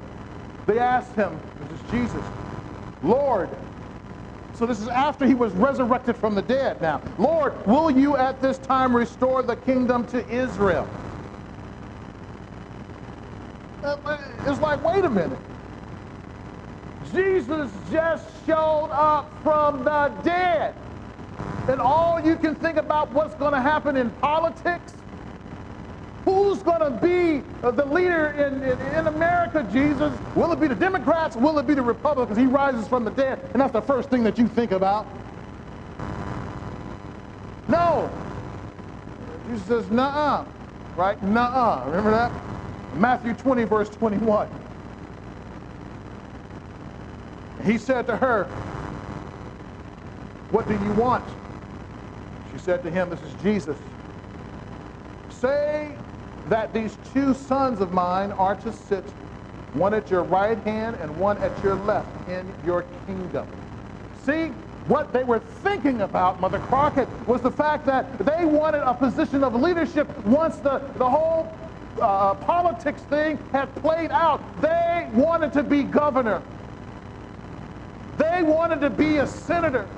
They 0.66 0.78
asked 0.78 1.14
him, 1.14 1.38
this 1.60 1.80
is 1.80 1.90
Jesus, 1.90 2.24
Lord, 3.02 3.48
so 4.58 4.66
this 4.66 4.80
is 4.80 4.88
after 4.88 5.24
he 5.24 5.34
was 5.34 5.52
resurrected 5.52 6.16
from 6.16 6.34
the 6.34 6.42
dead 6.42 6.82
now. 6.82 7.00
Lord, 7.16 7.64
will 7.64 7.92
you 7.92 8.16
at 8.16 8.42
this 8.42 8.58
time 8.58 8.94
restore 8.94 9.40
the 9.40 9.54
kingdom 9.54 10.04
to 10.08 10.28
Israel? 10.28 10.88
Uh, 13.84 14.18
it's 14.46 14.60
like, 14.60 14.82
wait 14.82 15.04
a 15.04 15.08
minute. 15.08 15.38
Jesus 17.12 17.70
just 17.90 18.26
showed 18.46 18.90
up 18.92 19.32
from 19.42 19.84
the 19.84 20.12
dead. 20.22 20.74
And 21.68 21.80
all 21.80 22.20
you 22.20 22.36
can 22.36 22.54
think 22.54 22.78
about 22.78 23.12
what's 23.12 23.34
going 23.34 23.52
to 23.52 23.60
happen 23.60 23.96
in 23.96 24.10
politics 24.10 24.94
Who's 26.28 26.62
going 26.62 26.80
to 26.80 26.90
be 27.00 27.42
the 27.62 27.86
leader 27.86 28.28
in, 28.32 28.62
in, 28.62 28.78
in, 28.96 29.06
America, 29.06 29.66
Jesus? 29.72 30.12
Will 30.36 30.52
it 30.52 30.60
be 30.60 30.68
the 30.68 30.74
Democrats? 30.74 31.36
Will 31.36 31.58
it 31.58 31.66
be 31.66 31.72
the 31.72 31.80
Republicans? 31.80 32.38
He 32.38 32.44
rises 32.44 32.86
from 32.86 33.06
the 33.06 33.10
dead, 33.10 33.48
and 33.54 33.62
that's 33.62 33.72
the 33.72 33.80
first 33.80 34.10
thing 34.10 34.24
that 34.24 34.36
you 34.36 34.46
think 34.46 34.72
about. 34.72 35.06
No. 37.66 38.10
Jesus 39.48 39.66
says, 39.66 39.90
nah, 39.90 40.44
right? 40.96 41.22
Nah. 41.22 41.86
Remember 41.86 42.10
that? 42.10 42.30
Matthew 42.96 43.32
20, 43.32 43.64
verse 43.64 43.88
21. 43.88 44.67
He 47.68 47.76
said 47.76 48.06
to 48.06 48.16
her, 48.16 48.44
What 50.50 50.66
do 50.66 50.72
you 50.82 50.92
want? 50.94 51.22
She 52.50 52.56
said 52.56 52.82
to 52.82 52.90
him, 52.90 53.10
This 53.10 53.20
is 53.20 53.34
Jesus. 53.42 53.76
Say 55.28 55.98
that 56.46 56.72
these 56.72 56.96
two 57.12 57.34
sons 57.34 57.80
of 57.80 57.92
mine 57.92 58.32
are 58.32 58.54
to 58.54 58.72
sit 58.72 59.12
one 59.74 59.92
at 59.92 60.10
your 60.10 60.22
right 60.22 60.58
hand 60.64 60.96
and 60.98 61.18
one 61.18 61.36
at 61.38 61.62
your 61.62 61.76
left 61.76 62.26
in 62.26 62.54
your 62.64 62.84
kingdom. 63.06 63.46
See, 64.24 64.46
what 64.86 65.12
they 65.12 65.24
were 65.24 65.38
thinking 65.38 66.00
about, 66.00 66.40
Mother 66.40 66.60
Crockett, 66.60 67.06
was 67.26 67.42
the 67.42 67.50
fact 67.50 67.84
that 67.84 68.24
they 68.24 68.46
wanted 68.46 68.80
a 68.80 68.94
position 68.94 69.44
of 69.44 69.54
leadership 69.54 70.08
once 70.24 70.56
the, 70.56 70.90
the 70.96 71.08
whole 71.08 71.54
uh, 72.00 72.32
politics 72.34 73.02
thing 73.02 73.38
had 73.52 73.74
played 73.76 74.10
out. 74.10 74.62
They 74.62 75.10
wanted 75.12 75.52
to 75.52 75.62
be 75.62 75.82
governor. 75.82 76.42
They 78.38 78.44
wanted 78.44 78.80
to 78.82 78.90
be 78.90 79.16
a 79.16 79.26
senator. 79.26 79.88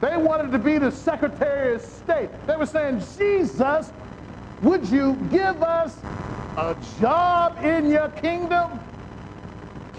They 0.00 0.16
wanted 0.16 0.50
to 0.50 0.58
be 0.58 0.78
the 0.78 0.90
Secretary 0.90 1.76
of 1.76 1.80
State. 1.80 2.28
They 2.48 2.56
were 2.56 2.66
saying, 2.66 3.04
Jesus, 3.16 3.92
would 4.62 4.88
you 4.88 5.14
give 5.30 5.62
us 5.62 5.96
a 6.56 6.74
job 6.98 7.64
in 7.64 7.88
your 7.88 8.08
kingdom? 8.08 8.80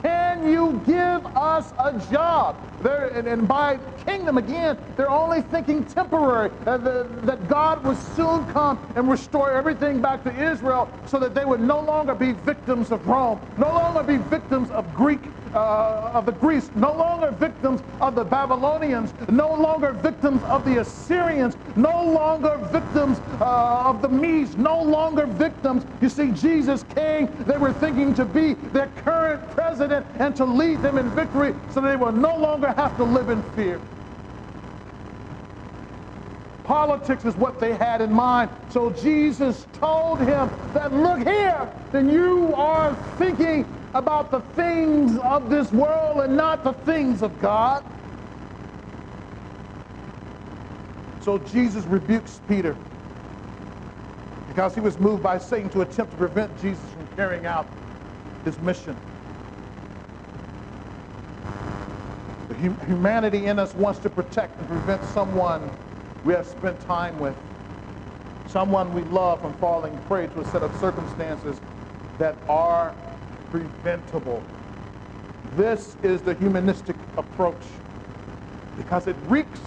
Can 0.03 0.45
you 0.45 0.81
give 0.85 1.25
us 1.35 1.73
a 1.79 1.97
job? 2.11 2.57
And, 2.85 3.27
and, 3.27 3.47
by 3.47 3.77
kingdom, 4.05 4.37
again, 4.37 4.77
they're 4.97 5.09
only 5.09 5.41
thinking 5.41 5.85
temporary, 5.85 6.51
uh, 6.65 6.77
the, 6.77 7.21
that 7.23 7.47
God 7.47 7.85
would 7.85 7.97
soon 7.97 8.45
come 8.45 8.79
and 8.95 9.09
restore 9.09 9.51
everything 9.53 10.01
back 10.01 10.23
to 10.23 10.35
Israel 10.51 10.89
so 11.05 11.19
that 11.19 11.33
they 11.33 11.45
would 11.45 11.61
no 11.61 11.79
longer 11.79 12.15
be 12.15 12.33
victims 12.33 12.91
of 12.91 13.07
Rome, 13.07 13.39
no 13.57 13.71
longer 13.71 14.03
be 14.03 14.17
victims 14.17 14.69
of 14.71 14.93
Greek 14.93 15.31
uh, 15.53 16.11
of 16.13 16.25
the 16.25 16.31
Greeks, 16.31 16.71
no 16.75 16.93
longer 16.93 17.31
victims 17.31 17.83
of 18.01 18.15
the 18.15 18.25
Babylonians, 18.25 19.13
no 19.29 19.53
longer 19.53 19.93
victims 19.93 20.43
of 20.43 20.65
the 20.65 20.77
Assyrians, 20.79 21.57
no 21.75 22.03
longer 22.03 22.57
victims 22.71 23.21
uh, 23.39 23.89
of 23.89 24.01
the 24.01 24.09
Medes, 24.09 24.57
no 24.57 24.81
longer 24.81 25.27
victims. 25.27 25.85
You 26.01 26.09
see, 26.09 26.31
Jesus 26.31 26.83
came, 26.83 27.29
they 27.45 27.57
were 27.57 27.71
thinking 27.73 28.13
to 28.15 28.25
be 28.25 28.55
their 28.55 28.87
current 28.87 29.22
president 29.37 30.07
and 30.15 30.35
to 30.35 30.45
lead 30.45 30.81
them 30.81 30.97
in 30.97 31.13
victory 31.13 31.55
so 31.69 31.81
they 31.81 31.95
will 31.95 32.11
no 32.11 32.35
longer 32.35 32.73
have 32.77 32.95
to 32.97 33.03
live 33.03 33.29
in 33.29 33.41
fear. 33.41 33.81
Politics 36.63 37.25
is 37.25 37.35
what 37.35 37.59
they 37.59 37.75
had 37.75 38.01
in 38.01 38.11
mind. 38.11 38.49
So 38.69 38.89
Jesus 38.89 39.67
told 39.73 40.21
him 40.21 40.49
that, 40.73 40.93
look 40.93 41.19
here, 41.19 41.69
then 41.91 42.07
you 42.07 42.53
are 42.55 42.95
thinking 43.17 43.75
about 43.93 44.31
the 44.31 44.39
things 44.39 45.17
of 45.19 45.49
this 45.49 45.71
world 45.71 46.21
and 46.21 46.37
not 46.37 46.63
the 46.63 46.73
things 46.73 47.21
of 47.21 47.37
God. 47.37 47.83
So 51.19 51.37
Jesus 51.37 51.85
rebukes 51.85 52.41
Peter 52.47 52.77
because 54.47 54.73
he 54.75 54.81
was 54.81 54.99
moved 54.99 55.23
by 55.23 55.37
Satan 55.37 55.69
to 55.71 55.81
attempt 55.81 56.11
to 56.11 56.17
prevent 56.17 56.57
Jesus 56.57 56.89
from 56.89 57.07
carrying 57.07 57.45
out 57.45 57.71
his 58.43 58.59
mission. 58.59 58.97
Humanity 62.85 63.45
in 63.45 63.59
us 63.59 63.73
wants 63.75 63.99
to 63.99 64.09
protect 64.09 64.57
and 64.59 64.67
prevent 64.67 65.03
someone 65.05 65.69
we 66.23 66.33
have 66.33 66.47
spent 66.47 66.79
time 66.81 67.19
with, 67.19 67.35
someone 68.47 68.93
we 68.93 69.01
love 69.03 69.41
from 69.41 69.53
falling 69.55 69.97
prey 70.07 70.27
to 70.27 70.39
a 70.39 70.45
set 70.45 70.63
of 70.63 70.73
circumstances 70.79 71.59
that 72.17 72.35
are 72.47 72.95
preventable. 73.51 74.41
This 75.55 75.95
is 76.03 76.21
the 76.21 76.33
humanistic 76.35 76.95
approach 77.17 77.61
because 78.77 79.07
it 79.07 79.15
reeks 79.27 79.59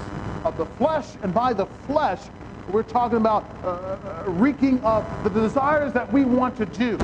of 0.44 0.56
the 0.56 0.66
flesh, 0.66 1.06
and 1.22 1.32
by 1.32 1.52
the 1.52 1.66
flesh, 1.86 2.20
we're 2.68 2.82
talking 2.82 3.18
about 3.18 3.48
uh, 3.62 3.68
uh, 3.68 4.24
reeking 4.26 4.80
of 4.82 5.04
the 5.22 5.30
desires 5.30 5.92
that 5.92 6.12
we 6.12 6.24
want 6.24 6.56
to 6.56 6.66
do. 6.66 6.98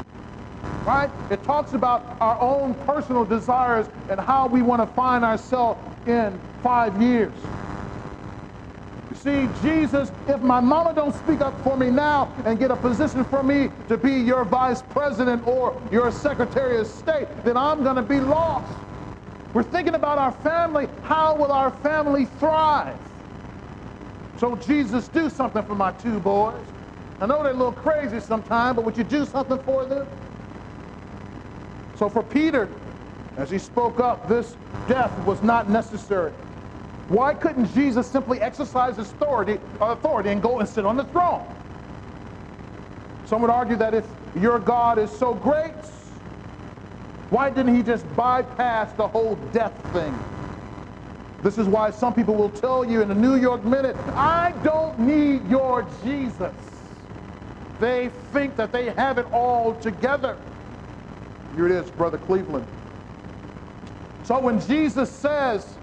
Right? 0.85 1.11
It 1.31 1.45
talks 1.45 1.75
about 1.75 2.17
our 2.21 2.41
own 2.41 2.75
personal 2.75 3.25
desires 3.25 3.89
and 4.09 4.21
how 4.21 4.49
we 4.49 4.63
want 4.63 4.83
to 4.83 4.87
find 4.95 5.25
ourselves 5.25 5.81
in 6.07 6.41
five 6.63 7.01
years 7.01 7.37
see, 9.15 9.49
Jesus, 9.49 10.11
if 10.27 10.41
my 10.41 10.61
mama 10.61 10.95
don't 10.95 11.15
speak 11.15 11.41
up 11.41 11.63
for 11.63 11.77
me 11.77 11.91
now 11.91 12.35
and 12.45 12.59
get 12.59 12.71
a 12.71 12.77
position 12.77 13.25
for 13.25 13.43
me 13.43 13.71
to 13.89 13.97
be 13.97 14.13
your 14.13 14.45
vice 14.45 14.83
president 14.83 15.47
or 15.47 15.89
your 15.91 16.11
secretary 16.11 16.79
of 16.81 16.87
state, 16.87 17.27
then 17.45 17.57
I'm 17.57 17.83
going 17.83 17.97
to 17.97 18.03
be 18.03 18.21
lost. 18.21 18.73
We're 19.53 19.63
thinking 19.63 19.95
about 19.95 20.19
our 20.19 20.33
family. 20.33 20.89
How 21.03 21.37
will 21.37 21.53
our 21.53 21.71
family 21.71 22.25
thrive? 22.25 22.99
So, 24.37 24.57
Jesus, 24.57 25.09
do 25.09 25.29
something 25.29 25.63
for 25.63 25.75
my 25.75 25.93
two 25.93 26.19
boys. 26.19 26.67
I 27.21 27.27
know 27.27 27.43
they're 27.43 27.53
a 27.53 27.57
little 27.57 27.73
crazy 27.73 28.19
sometimes, 28.19 28.77
but 28.77 28.85
would 28.85 28.97
you 28.97 29.05
do 29.05 29.27
something 29.27 29.59
for 29.59 29.85
them? 29.87 30.09
So, 32.03 32.09
for 32.09 32.25
Peter, 32.25 32.69
as 33.37 33.49
he 33.49 33.61
spoke 33.61 34.01
up, 34.01 34.29
this 34.29 34.57
death 34.89 35.17
was 35.21 35.41
not 35.41 35.71
necessary. 35.71 36.33
Why 37.07 37.33
couldn't 37.33 37.67
Jesus 37.67 38.11
simply 38.11 38.41
exercise 38.41 38.97
his 38.97 39.13
authority, 39.13 39.61
authority 39.81 40.31
and 40.31 40.43
go 40.43 40.59
and 40.59 40.69
sit 40.69 40.85
on 40.85 40.97
the 40.97 41.05
throne? 41.05 41.47
Some 43.23 43.41
would 43.43 43.53
argue 43.53 43.77
that 43.77 43.95
if 43.95 44.05
your 44.35 44.59
God 44.59 44.99
is 44.99 45.13
so 45.13 45.33
great, 45.33 45.77
why 47.29 47.51
didn't 47.51 47.77
he 47.77 47.85
just 47.85 48.13
bypass 48.17 48.95
the 48.95 49.07
whole 49.07 49.37
death 49.37 49.85
thing? 49.93 50.25
This 51.41 51.57
is 51.57 51.69
why 51.69 51.91
some 51.91 52.15
people 52.15 52.35
will 52.35 52.51
tell 52.51 52.85
you 52.85 53.01
in 53.01 53.07
the 53.07 53.15
New 53.15 53.37
York 53.37 53.65
Minute, 53.65 53.97
I 54.17 54.55
don't 54.65 54.99
need 54.99 55.49
your 55.49 55.89
Jesus. 56.03 56.53
They 57.79 58.09
think 58.09 58.57
that 58.57 58.73
they 58.73 58.91
have 58.91 59.19
it 59.19 59.27
all 59.33 59.73
together. 59.77 60.41
Here 61.55 61.67
it 61.67 61.73
is, 61.73 61.91
Brother 61.91 62.19
Cleveland. 62.19 62.67
So 64.23 64.41
when 64.41 64.61
Jesus 64.61 65.11
says, 65.11 65.79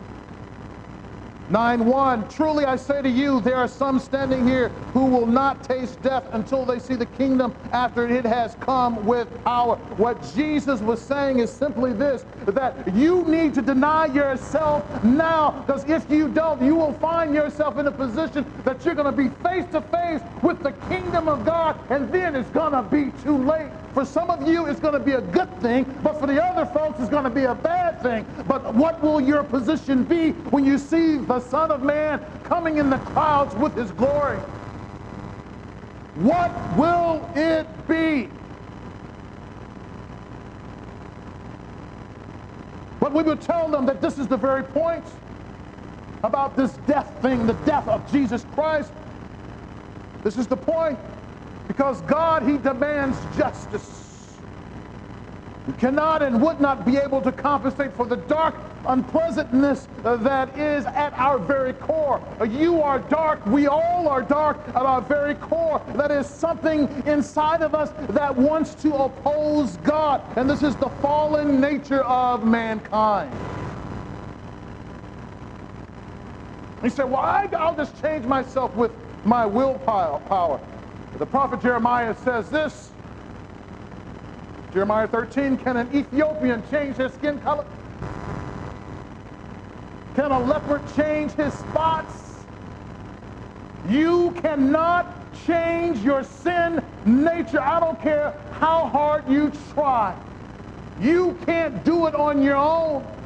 9 1.49 1.85
1 1.85 2.27
Truly 2.29 2.65
I 2.65 2.75
say 2.75 3.01
to 3.01 3.09
you, 3.09 3.41
there 3.41 3.55
are 3.57 3.67
some 3.67 3.99
standing 3.99 4.47
here 4.47 4.69
who 4.93 5.07
will 5.07 5.25
not 5.25 5.63
taste 5.63 6.01
death 6.01 6.27
until 6.31 6.65
they 6.65 6.79
see 6.79 6.95
the 6.95 7.05
kingdom 7.05 7.55
after 7.71 8.07
it 8.07 8.25
has 8.25 8.55
come 8.59 9.05
with 9.05 9.43
power. 9.43 9.75
What 9.97 10.31
Jesus 10.33 10.81
was 10.81 11.01
saying 11.03 11.39
is 11.39 11.51
simply 11.51 11.93
this 11.93 12.25
that 12.47 12.93
you 12.93 13.29
need 13.29 13.53
to 13.55 13.61
deny 13.61 14.05
yourself 14.05 15.03
now, 15.03 15.63
because 15.65 15.83
if 15.89 16.09
you 16.09 16.29
don't, 16.29 16.61
you 16.61 16.75
will 16.75 16.93
find 16.93 17.33
yourself 17.33 17.77
in 17.77 17.87
a 17.87 17.91
position 17.91 18.45
that 18.65 18.85
you're 18.85 18.95
going 18.95 19.05
to 19.05 19.11
be 19.11 19.29
face 19.43 19.65
to 19.71 19.81
face 19.81 20.21
with 20.41 20.61
the 20.63 20.71
kingdom 20.71 21.27
of 21.27 21.43
God, 21.45 21.77
and 21.89 22.11
then 22.13 22.35
it's 22.35 22.49
going 22.49 22.73
to 22.73 22.83
be 22.83 23.11
too 23.11 23.43
late. 23.43 23.71
For 23.93 24.05
some 24.05 24.29
of 24.29 24.47
you, 24.47 24.67
it's 24.67 24.79
going 24.79 24.93
to 24.93 24.99
be 24.99 25.13
a 25.13 25.21
good 25.21 25.59
thing, 25.61 25.97
but 26.01 26.19
for 26.19 26.27
the 26.27 26.43
other 26.43 26.65
folks, 26.65 26.99
it's 26.99 27.09
going 27.09 27.23
to 27.23 27.29
be 27.29 27.45
a 27.45 27.55
bad 27.55 28.01
thing. 28.01 28.25
But 28.45 28.75
what 28.75 29.01
will 29.01 29.19
your 29.19 29.43
position 29.43 30.03
be 30.03 30.31
when 30.51 30.65
you 30.65 30.77
see 30.77 31.17
the 31.17 31.38
Son 31.41 31.71
of 31.71 31.81
Man 31.81 32.21
coming 32.43 32.77
in 32.77 32.89
the 32.89 32.99
clouds 32.99 33.55
with 33.55 33.75
his 33.75 33.91
glory? 33.91 34.41
What 36.13 36.75
will 36.77 37.31
it 37.35 37.87
be? 37.87 38.33
But 42.99 43.13
we 43.13 43.23
will 43.23 43.37
tell 43.37 43.69
them 43.71 43.85
that 43.87 44.01
this 44.01 44.17
is 44.17 44.27
the 44.27 44.37
very 44.37 44.63
point 44.63 45.07
about 46.23 46.55
this 46.57 46.77
death 46.77 47.17
thing, 47.21 47.45
the 47.45 47.53
death 47.53 47.87
of 47.87 48.09
Jesus 48.11 48.45
Christ. 48.45 48.93
This 50.23 50.37
is 50.37 50.47
the 50.47 50.57
point. 50.57 50.99
Because 51.67 52.01
God, 52.03 52.43
He 52.43 52.57
demands 52.57 53.25
justice. 53.27 54.08
You 55.69 55.75
cannot 55.75 56.23
and 56.23 56.41
would 56.41 56.59
not 56.59 56.83
be 56.83 56.97
able 56.97 57.21
to 57.21 57.31
compensate 57.31 57.93
for 57.93 58.07
the 58.07 58.15
dark 58.15 58.55
unpleasantness 58.87 59.87
uh, 60.03 60.15
that 60.17 60.57
is 60.57 60.83
at 60.87 61.13
our 61.13 61.37
very 61.37 61.73
core. 61.73 62.23
Uh, 62.41 62.45
you 62.45 62.81
are 62.81 62.97
dark. 62.97 63.45
We 63.45 63.67
all 63.67 64.07
are 64.07 64.23
dark 64.23 64.67
at 64.69 64.77
our 64.77 64.99
very 64.99 65.35
core. 65.35 65.79
That 65.93 66.09
is 66.09 66.25
something 66.25 66.89
inside 67.05 67.61
of 67.61 67.75
us 67.75 67.91
that 68.15 68.35
wants 68.35 68.73
to 68.81 68.95
oppose 68.95 69.77
God. 69.77 70.23
And 70.37 70.49
this 70.49 70.63
is 70.63 70.75
the 70.75 70.89
fallen 70.89 71.61
nature 71.61 72.01
of 72.01 72.43
mankind. 72.43 73.31
He 76.81 76.89
said, 76.89 77.03
Well, 77.03 77.17
I, 77.17 77.45
will 77.45 77.75
just 77.77 78.01
change 78.01 78.25
myself 78.25 78.73
with 78.73 78.91
my 79.23 79.45
willpower. 79.45 80.59
The 81.19 81.27
prophet 81.27 81.61
Jeremiah 81.61 82.15
says 82.15 82.49
this. 82.49 82.89
Jeremiah 84.73 85.07
13, 85.07 85.57
can 85.57 85.77
an 85.77 85.95
Ethiopian 85.95 86.63
change 86.69 86.97
his 86.97 87.13
skin 87.13 87.39
color? 87.39 87.65
Can 90.15 90.31
a 90.31 90.39
leopard 90.39 90.81
change 90.95 91.31
his 91.31 91.53
spots? 91.53 92.45
You 93.89 94.31
cannot 94.41 95.33
change 95.45 95.99
your 95.99 96.23
sin 96.23 96.83
nature. 97.05 97.61
I 97.61 97.79
don't 97.79 97.99
care 98.01 98.33
how 98.51 98.87
hard 98.87 99.27
you 99.27 99.51
try. 99.73 100.15
You 100.99 101.37
can't 101.45 101.83
do 101.83 102.07
it 102.07 102.13
on 102.13 102.43
your 102.43 102.57
own. 102.57 103.18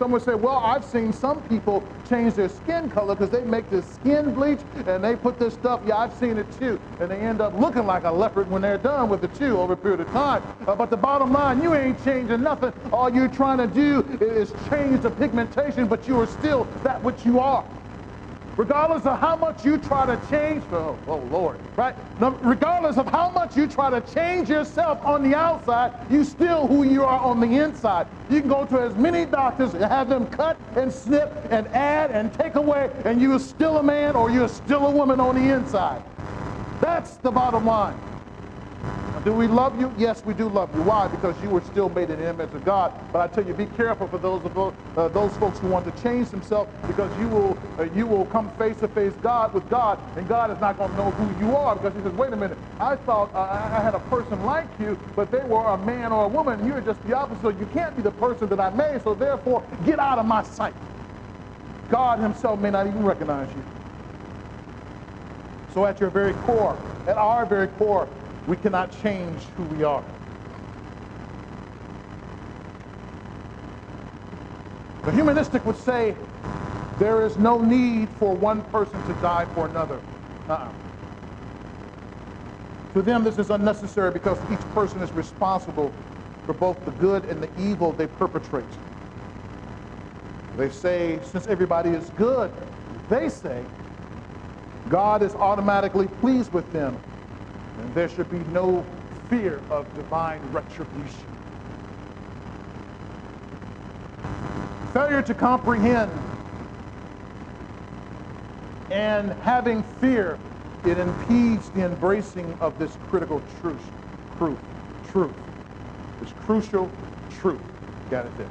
Some 0.00 0.12
would 0.12 0.22
say, 0.22 0.34
well, 0.34 0.56
I've 0.56 0.82
seen 0.82 1.12
some 1.12 1.42
people 1.42 1.86
change 2.08 2.32
their 2.32 2.48
skin 2.48 2.88
color 2.88 3.14
because 3.14 3.28
they 3.28 3.42
make 3.42 3.68
this 3.68 3.86
skin 3.96 4.32
bleach 4.32 4.60
and 4.86 5.04
they 5.04 5.14
put 5.14 5.38
this 5.38 5.52
stuff. 5.52 5.82
Yeah, 5.84 5.98
I've 5.98 6.14
seen 6.14 6.38
it 6.38 6.50
too. 6.50 6.80
And 7.00 7.10
they 7.10 7.20
end 7.20 7.42
up 7.42 7.52
looking 7.52 7.84
like 7.84 8.04
a 8.04 8.10
leopard 8.10 8.48
when 8.48 8.62
they're 8.62 8.78
done 8.78 9.10
with 9.10 9.22
it 9.24 9.34
too 9.34 9.60
over 9.60 9.74
a 9.74 9.76
period 9.76 10.00
of 10.00 10.10
time. 10.10 10.42
Uh, 10.66 10.74
but 10.74 10.88
the 10.88 10.96
bottom 10.96 11.34
line, 11.34 11.62
you 11.62 11.74
ain't 11.74 12.02
changing 12.02 12.40
nothing. 12.42 12.72
All 12.90 13.12
you're 13.12 13.28
trying 13.28 13.58
to 13.58 13.66
do 13.66 14.16
is 14.22 14.54
change 14.70 15.02
the 15.02 15.10
pigmentation, 15.10 15.86
but 15.86 16.08
you 16.08 16.18
are 16.18 16.26
still 16.26 16.64
that 16.82 17.02
which 17.02 17.26
you 17.26 17.38
are 17.38 17.66
regardless 18.56 19.06
of 19.06 19.18
how 19.18 19.36
much 19.36 19.64
you 19.64 19.78
try 19.78 20.06
to 20.06 20.16
change, 20.28 20.64
oh, 20.72 20.98
oh 21.06 21.18
Lord, 21.18 21.60
right? 21.76 21.94
Regardless 22.18 22.96
of 22.96 23.08
how 23.08 23.30
much 23.30 23.56
you 23.56 23.66
try 23.66 23.90
to 23.90 24.00
change 24.00 24.48
yourself 24.48 24.98
on 25.04 25.22
the 25.22 25.36
outside, 25.36 25.92
you 26.10 26.24
still 26.24 26.66
who 26.66 26.84
you 26.84 27.04
are 27.04 27.20
on 27.20 27.40
the 27.40 27.58
inside. 27.58 28.08
You 28.28 28.40
can 28.40 28.50
go 28.50 28.66
to 28.66 28.80
as 28.80 28.96
many 28.96 29.26
doctors 29.26 29.74
and 29.74 29.84
have 29.84 30.08
them 30.08 30.26
cut 30.26 30.60
and 30.76 30.92
snip 30.92 31.46
and 31.50 31.68
add 31.68 32.10
and 32.10 32.32
take 32.32 32.56
away, 32.56 32.90
and 33.04 33.20
you're 33.20 33.38
still 33.38 33.78
a 33.78 33.82
man 33.82 34.16
or 34.16 34.30
you're 34.30 34.48
still 34.48 34.86
a 34.86 34.90
woman 34.90 35.20
on 35.20 35.34
the 35.36 35.50
inside. 35.50 36.02
That's 36.80 37.16
the 37.18 37.30
bottom 37.30 37.64
line. 37.66 37.96
Do 39.24 39.34
we 39.34 39.48
love 39.48 39.78
you? 39.78 39.92
Yes, 39.98 40.24
we 40.24 40.34
do 40.34 40.48
love 40.48 40.74
you. 40.74 40.82
Why? 40.82 41.08
Because 41.08 41.42
you 41.42 41.50
were 41.50 41.60
still 41.60 41.90
made 41.90 42.10
in 42.10 42.20
the 42.20 42.28
image 42.30 42.54
of 42.54 42.64
God. 42.64 42.92
But 43.12 43.20
I 43.20 43.28
tell 43.28 43.46
you, 43.46 43.54
be 43.54 43.66
careful 43.66 44.08
for 44.08 44.18
those 44.18 44.44
of 44.44 44.56
uh, 44.96 45.08
those 45.10 45.36
folks 45.36 45.58
who 45.58 45.66
want 45.68 45.84
to 45.86 45.92
change 45.92 46.30
themselves, 46.30 46.72
because 46.86 47.16
you 47.16 47.28
will 47.28 47.60
uh, 47.78 47.84
you 47.84 48.06
will 48.06 48.26
come 48.26 48.50
face 48.58 48.78
to 48.78 48.88
face 48.88 49.16
God 49.16 49.54
with 49.54 49.68
God, 49.68 49.98
and 50.16 50.28
God 50.28 50.50
is 50.50 50.58
not 50.60 50.78
going 50.78 50.90
to 50.92 50.96
know 50.96 51.12
who 51.12 51.30
you 51.32 51.56
are 51.56 51.76
because 51.76 51.94
He 51.94 52.02
says, 52.02 52.14
"Wait 52.14 52.32
a 52.32 52.36
minute, 52.36 52.58
I 52.80 52.96
thought 52.96 53.34
uh, 53.34 53.70
I 53.72 53.82
had 53.82 53.94
a 53.94 54.00
person 54.00 54.40
like 54.42 54.70
you, 54.78 54.98
but 55.16 55.30
they 55.30 55.44
were 55.44 55.68
a 55.68 55.78
man 55.78 56.12
or 56.12 56.24
a 56.24 56.28
woman. 56.28 56.66
You're 56.66 56.80
just 56.80 57.02
the 57.02 57.14
opposite. 57.14 57.42
So 57.42 57.50
you 57.50 57.66
can't 57.66 57.96
be 57.96 58.02
the 58.02 58.12
person 58.12 58.48
that 58.50 58.60
I 58.60 58.70
made. 58.70 59.02
So 59.02 59.14
therefore, 59.14 59.68
get 59.84 59.98
out 60.00 60.18
of 60.18 60.26
my 60.26 60.42
sight." 60.42 60.74
God 61.88 62.20
Himself 62.20 62.60
may 62.60 62.70
not 62.70 62.86
even 62.86 63.04
recognize 63.04 63.54
you. 63.54 63.66
So 65.68 65.86
at 65.86 66.00
your 66.00 66.10
very 66.10 66.34
core, 66.34 66.80
at 67.06 67.18
our 67.18 67.46
very 67.46 67.68
core, 67.68 68.08
we 68.50 68.56
cannot 68.56 68.90
change 69.00 69.38
who 69.56 69.62
we 69.62 69.84
are. 69.84 70.02
The 75.04 75.12
humanistic 75.12 75.64
would 75.64 75.76
say 75.76 76.16
there 76.98 77.24
is 77.24 77.38
no 77.38 77.62
need 77.62 78.08
for 78.18 78.34
one 78.34 78.62
person 78.64 79.00
to 79.06 79.12
die 79.22 79.46
for 79.54 79.66
another. 79.66 80.00
Uh-uh. 80.48 80.68
To 82.94 83.02
them, 83.02 83.22
this 83.22 83.38
is 83.38 83.50
unnecessary 83.50 84.10
because 84.10 84.36
each 84.50 84.74
person 84.74 85.00
is 85.00 85.12
responsible 85.12 85.94
for 86.44 86.52
both 86.52 86.84
the 86.84 86.90
good 86.90 87.26
and 87.26 87.40
the 87.40 87.48
evil 87.56 87.92
they 87.92 88.08
perpetrate. 88.08 88.64
They 90.56 90.70
say, 90.70 91.20
since 91.22 91.46
everybody 91.46 91.90
is 91.90 92.10
good, 92.16 92.50
they 93.08 93.28
say, 93.28 93.64
God 94.88 95.22
is 95.22 95.36
automatically 95.36 96.08
pleased 96.08 96.52
with 96.52 96.72
them 96.72 96.98
and 97.80 97.94
there 97.94 98.08
should 98.08 98.30
be 98.30 98.38
no 98.52 98.84
fear 99.28 99.60
of 99.70 99.92
divine 99.94 100.40
retribution. 100.52 101.24
Failure 104.92 105.22
to 105.22 105.34
comprehend 105.34 106.10
and 108.90 109.32
having 109.42 109.82
fear, 110.00 110.38
it 110.84 110.98
impedes 110.98 111.70
the 111.70 111.84
embracing 111.84 112.52
of 112.60 112.78
this 112.78 112.96
critical 113.08 113.40
truth. 113.60 113.80
Truth. 114.36 114.58
Truth. 115.10 115.32
This 116.20 116.32
crucial 116.44 116.90
truth. 117.40 117.60
Got 118.10 118.26
it 118.26 118.36
there. 118.36 118.48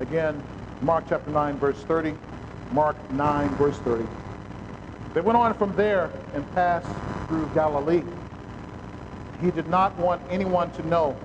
Again, 0.00 0.40
Mark 0.80 1.04
chapter 1.08 1.30
9, 1.30 1.58
verse 1.58 1.82
30. 1.82 2.14
Mark 2.72 2.96
9, 3.12 3.48
verse 3.56 3.76
30. 3.78 4.06
They 5.14 5.20
went 5.20 5.36
on 5.36 5.54
from 5.54 5.74
there 5.76 6.10
and 6.34 6.44
passed 6.54 6.88
through 7.28 7.48
Galilee. 7.54 8.02
He 9.40 9.50
did 9.50 9.68
not 9.68 9.98
want 9.98 10.20
anyone 10.30 10.70
to 10.72 10.86
know, 10.86 11.16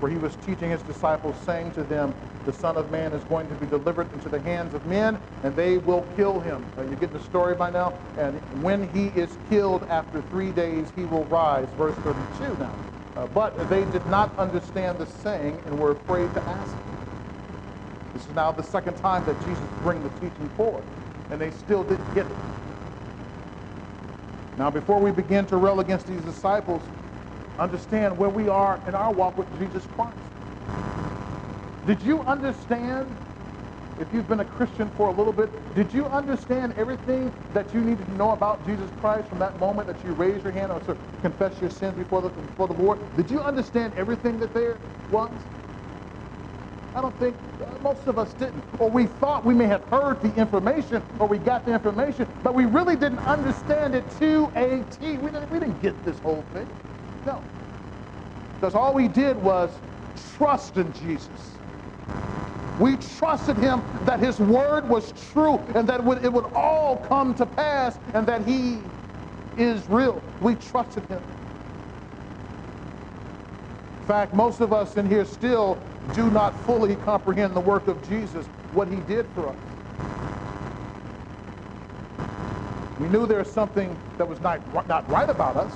for 0.00 0.08
he 0.08 0.16
was 0.16 0.36
teaching 0.36 0.70
his 0.70 0.82
disciples, 0.82 1.36
saying 1.44 1.72
to 1.72 1.82
them, 1.84 2.14
the 2.46 2.52
Son 2.52 2.76
of 2.76 2.90
Man 2.90 3.12
is 3.12 3.24
going 3.24 3.48
to 3.48 3.54
be 3.54 3.66
delivered 3.66 4.06
into 4.12 4.28
the 4.28 4.40
hands 4.40 4.74
of 4.74 4.84
men, 4.86 5.18
and 5.42 5.56
they 5.56 5.78
will 5.78 6.02
kill 6.16 6.40
him. 6.40 6.64
You 6.78 6.96
get 6.96 7.12
the 7.12 7.20
story 7.20 7.54
by 7.54 7.70
now? 7.70 7.94
And 8.18 8.38
when 8.62 8.88
he 8.90 9.06
is 9.08 9.38
killed 9.48 9.86
after 9.88 10.20
three 10.30 10.52
days, 10.52 10.92
he 10.94 11.04
will 11.04 11.24
rise. 11.24 11.68
Verse 11.76 11.96
32 11.96 12.56
now. 12.58 12.74
Uh, 13.16 13.26
but 13.28 13.68
they 13.70 13.84
did 13.84 14.06
not 14.06 14.36
understand 14.38 14.98
the 14.98 15.06
saying 15.06 15.60
and 15.64 15.78
were 15.78 15.92
afraid 15.92 16.32
to 16.34 16.48
ask. 16.48 16.76
This 18.12 18.28
is 18.28 18.34
now 18.34 18.52
the 18.52 18.62
second 18.62 18.96
time 18.96 19.24
that 19.26 19.42
Jesus 19.44 19.64
bring 19.82 20.02
the 20.02 20.10
teaching 20.10 20.48
forward, 20.50 20.84
and 21.30 21.40
they 21.40 21.50
still 21.50 21.82
didn't 21.82 22.12
get 22.14 22.26
it. 22.26 22.36
Now, 24.56 24.70
before 24.70 25.00
we 25.00 25.10
begin 25.10 25.46
to 25.46 25.56
rail 25.56 25.80
against 25.80 26.06
these 26.06 26.22
disciples, 26.22 26.82
understand 27.58 28.16
where 28.16 28.30
we 28.30 28.48
are 28.48 28.80
in 28.86 28.94
our 28.94 29.12
walk 29.12 29.36
with 29.36 29.48
Jesus 29.58 29.86
Christ. 29.96 30.16
Did 31.86 32.00
you 32.02 32.22
understand, 32.22 33.16
if 34.00 34.12
you've 34.12 34.28
been 34.28 34.40
a 34.40 34.44
Christian 34.44 34.90
for 34.96 35.08
a 35.08 35.12
little 35.12 35.32
bit, 35.32 35.74
did 35.74 35.92
you 35.92 36.06
understand 36.06 36.74
everything 36.76 37.32
that 37.52 37.74
you 37.74 37.80
needed 37.80 38.06
to 38.06 38.14
know 38.14 38.30
about 38.30 38.64
Jesus 38.64 38.90
Christ 39.00 39.28
from 39.28 39.38
that 39.40 39.58
moment 39.58 39.88
that 39.88 40.02
you 40.04 40.12
raised 40.12 40.44
your 40.44 40.52
hand 40.52 40.72
or 40.72 40.80
confessed 41.20 41.60
your 41.60 41.70
sins 41.70 41.96
before 41.96 42.22
the, 42.22 42.28
before 42.28 42.68
the 42.68 42.74
Lord? 42.74 42.98
Did 43.16 43.30
you 43.30 43.40
understand 43.40 43.92
everything 43.96 44.38
that 44.38 44.54
there 44.54 44.78
was? 45.10 45.30
I 46.94 47.02
don't 47.02 47.18
think 47.18 47.36
uh, 47.60 47.78
most 47.82 48.06
of 48.06 48.18
us 48.18 48.34
didn't. 48.34 48.64
Or 48.78 48.90
we 48.90 49.06
thought 49.06 49.44
we 49.44 49.54
may 49.54 49.66
have 49.66 49.82
heard 49.84 50.22
the 50.22 50.32
information 50.34 51.02
or 51.18 51.26
we 51.26 51.38
got 51.38 51.66
the 51.66 51.72
information, 51.74 52.28
but 52.42 52.54
we 52.54 52.66
really 52.66 52.96
didn't 52.96 53.20
understand 53.20 53.94
it 53.96 54.10
to 54.20 54.52
a 54.56 54.84
T. 54.90 55.18
We 55.18 55.30
didn't, 55.30 55.50
we 55.50 55.58
didn't 55.60 55.82
get 55.82 56.04
this 56.04 56.20
whole 56.20 56.46
thing. 56.52 56.68
No. 57.26 57.44
Because 58.60 58.74
all 58.74 58.94
we 58.94 59.08
did 59.08 59.36
was 59.36 59.80
trust 60.36 60.76
in 60.76 60.92
Jesus. 60.92 61.58
We 62.80 62.96
trusted 62.96 63.56
him 63.56 63.82
that 64.04 64.20
his 64.20 64.40
word 64.40 64.88
was 64.88 65.12
true 65.32 65.58
and 65.74 65.88
that 65.88 66.00
it 66.24 66.32
would 66.32 66.46
all 66.54 66.98
come 66.98 67.34
to 67.36 67.46
pass 67.46 67.98
and 68.14 68.26
that 68.26 68.46
he 68.46 68.82
is 69.56 69.88
real. 69.88 70.22
We 70.40 70.56
trusted 70.56 71.04
him. 71.08 71.22
In 74.00 74.06
fact, 74.06 74.34
most 74.34 74.60
of 74.60 74.72
us 74.72 74.96
in 74.96 75.08
here 75.08 75.24
still 75.24 75.82
do 76.12 76.30
not 76.30 76.64
fully 76.64 76.96
comprehend 76.96 77.54
the 77.56 77.60
work 77.60 77.88
of 77.88 78.06
Jesus, 78.06 78.46
what 78.72 78.88
he 78.88 78.96
did 79.00 79.28
for 79.34 79.48
us. 79.48 79.56
We 82.98 83.08
knew 83.08 83.26
there 83.26 83.38
was 83.38 83.52
something 83.52 83.98
that 84.18 84.28
was 84.28 84.40
not, 84.40 84.88
not 84.88 85.08
right 85.10 85.28
about 85.28 85.56
us. 85.56 85.72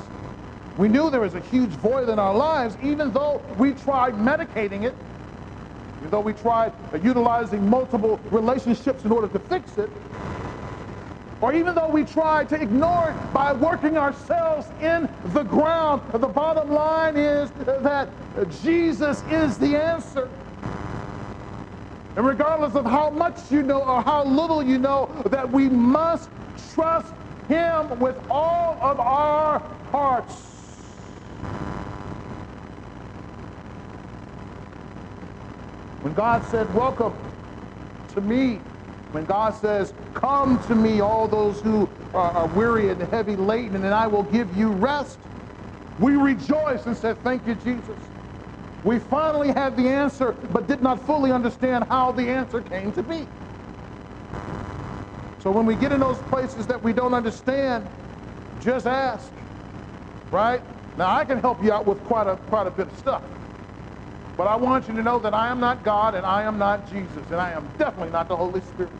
We 0.76 0.88
knew 0.88 1.10
there 1.10 1.20
was 1.20 1.34
a 1.34 1.40
huge 1.40 1.70
void 1.70 2.08
in 2.08 2.18
our 2.18 2.34
lives, 2.34 2.76
even 2.82 3.12
though 3.12 3.42
we 3.58 3.74
tried 3.74 4.14
medicating 4.14 4.84
it, 4.84 4.96
even 5.98 6.10
though 6.10 6.20
we 6.20 6.32
tried 6.32 6.72
utilizing 7.02 7.68
multiple 7.68 8.20
relationships 8.30 9.04
in 9.04 9.10
order 9.10 9.26
to 9.28 9.38
fix 9.40 9.78
it, 9.78 9.90
or 11.40 11.52
even 11.52 11.74
though 11.74 11.88
we 11.88 12.04
tried 12.04 12.48
to 12.50 12.60
ignore 12.60 13.10
it 13.10 13.32
by 13.32 13.52
working 13.52 13.96
ourselves 13.96 14.66
in 14.80 15.08
the 15.26 15.42
ground. 15.42 16.02
The 16.12 16.28
bottom 16.28 16.70
line 16.70 17.16
is 17.16 17.50
that 17.82 18.12
Jesus 18.46 19.24
is 19.28 19.58
the 19.58 19.76
answer. 19.76 20.32
And 22.16 22.26
regardless 22.26 22.74
of 22.76 22.86
how 22.86 23.10
much 23.10 23.50
you 23.50 23.62
know 23.62 23.82
or 23.82 24.02
how 24.02 24.24
little 24.24 24.62
you 24.62 24.78
know, 24.78 25.22
that 25.30 25.50
we 25.50 25.68
must 25.68 26.30
trust 26.74 27.14
him 27.48 27.98
with 28.00 28.18
all 28.30 28.78
of 28.82 29.00
our 29.00 29.62
hearts. 29.92 30.54
When 36.00 36.14
God 36.14 36.44
said, 36.44 36.72
welcome 36.72 37.16
to 38.08 38.20
me, 38.20 38.64
when 39.12 39.24
God 39.26 39.50
says, 39.52 39.94
Come 40.14 40.58
to 40.60 40.74
me, 40.74 41.00
all 41.00 41.28
those 41.28 41.60
who 41.60 41.90
are, 42.14 42.46
weary 42.46 42.90
and 42.90 43.02
heavy 43.02 43.36
laden, 43.36 43.84
and 43.84 43.94
I 43.94 44.06
will 44.08 44.24
give 44.24 44.54
you 44.54 44.70
rest, 44.72 45.20
we 45.98 46.16
rejoice 46.16 46.86
and 46.86 46.96
say, 46.96 47.14
Thank 47.14 47.46
you, 47.46 47.54
Jesus. 47.54 48.10
We 48.84 48.98
finally 48.98 49.48
had 49.48 49.76
the 49.76 49.88
answer, 49.88 50.32
but 50.32 50.68
did 50.68 50.82
not 50.82 51.04
fully 51.04 51.32
understand 51.32 51.84
how 51.88 52.12
the 52.12 52.28
answer 52.28 52.60
came 52.62 52.92
to 52.92 53.02
be. 53.02 53.26
So 55.40 55.50
when 55.50 55.66
we 55.66 55.76
get 55.76 55.92
in 55.92 56.00
those 56.00 56.18
places 56.18 56.66
that 56.68 56.82
we 56.82 56.92
don't 56.92 57.14
understand, 57.14 57.88
just 58.60 58.86
ask, 58.86 59.32
right? 60.30 60.62
Now, 60.96 61.14
I 61.14 61.24
can 61.24 61.40
help 61.40 61.62
you 61.62 61.72
out 61.72 61.86
with 61.86 62.00
quite 62.04 62.26
a, 62.26 62.36
quite 62.36 62.66
a 62.66 62.70
bit 62.70 62.88
of 62.88 62.98
stuff. 62.98 63.22
But 64.36 64.46
I 64.46 64.56
want 64.56 64.88
you 64.88 64.94
to 64.94 65.02
know 65.02 65.18
that 65.20 65.34
I 65.34 65.48
am 65.48 65.60
not 65.60 65.84
God 65.84 66.14
and 66.14 66.26
I 66.26 66.42
am 66.42 66.58
not 66.58 66.90
Jesus, 66.90 67.24
and 67.30 67.40
I 67.40 67.52
am 67.52 67.68
definitely 67.78 68.10
not 68.10 68.28
the 68.28 68.36
Holy 68.36 68.60
Spirit. 68.60 68.92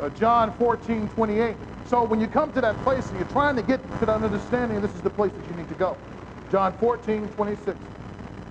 Uh, 0.00 0.10
John 0.10 0.52
14, 0.52 1.08
28. 1.08 1.56
So 1.86 2.04
when 2.04 2.20
you 2.20 2.26
come 2.26 2.52
to 2.52 2.60
that 2.60 2.82
place 2.84 3.08
and 3.08 3.16
you're 3.16 3.28
trying 3.28 3.56
to 3.56 3.62
get 3.62 3.80
to 4.00 4.06
that 4.06 4.22
understanding, 4.22 4.80
this 4.82 4.94
is 4.94 5.02
the 5.02 5.10
place 5.10 5.32
that 5.32 5.48
you 5.48 5.56
need 5.56 5.68
to 5.68 5.74
go. 5.74 5.96
John 6.50 6.74
14, 6.78 7.28
26. 7.28 7.78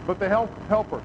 But 0.08 0.20
the 0.20 0.30
help, 0.30 0.68
helper, 0.70 1.04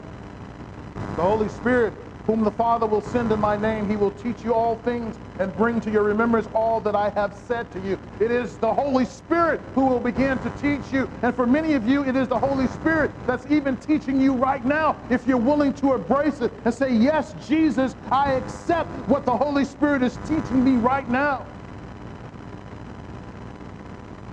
the 1.17 1.23
Holy 1.23 1.49
Spirit, 1.49 1.95
whom 2.27 2.45
the 2.45 2.53
Father 2.53 2.87
will 2.87 3.03
send 3.03 3.33
in 3.33 3.41
my 3.41 3.57
name. 3.57 3.89
He 3.89 3.97
will 3.97 4.11
teach 4.13 4.45
you 4.45 4.55
all 4.55 4.77
things 4.77 5.21
and 5.39 5.55
bring 5.57 5.81
to 5.83 5.91
your 5.91 6.05
remembrance 6.05 6.49
all 6.55 6.81
that 6.83 6.97
I 6.97 7.11
have 7.17 7.35
said 7.35 7.71
to 7.73 7.81
you. 7.81 7.99
It 8.21 8.31
is 8.31 8.59
the 8.59 8.75
Holy 8.75 9.05
Spirit 9.07 9.63
who 9.75 9.87
will 9.87 10.01
begin 10.01 10.39
to 10.41 10.51
teach 10.51 10.93
you. 10.93 11.11
And 11.23 11.35
for 11.37 11.47
many 11.47 11.75
of 11.75 11.87
you, 11.87 12.05
it 12.05 12.17
is 12.17 12.29
the 12.29 12.39
Holy 12.39 12.69
Spirit 12.69 13.13
that's 13.27 13.47
even 13.51 13.77
teaching 13.77 14.21
you 14.21 14.35
right 14.37 14.65
now. 14.65 14.99
If 15.11 15.27
you're 15.27 15.39
willing 15.39 15.75
to 15.75 15.95
embrace 15.95 16.41
it 16.41 16.53
and 16.65 16.75
say, 16.75 16.95
Yes, 16.95 17.35
Jesus, 17.35 17.97
I 18.11 18.35
accept 18.35 19.09
what 19.09 19.27
the 19.27 19.37
Holy 19.37 19.65
Spirit 19.67 20.03
is 20.03 20.19
teaching 20.19 20.65
me 20.65 20.77
right 20.79 21.09
now. 21.09 21.49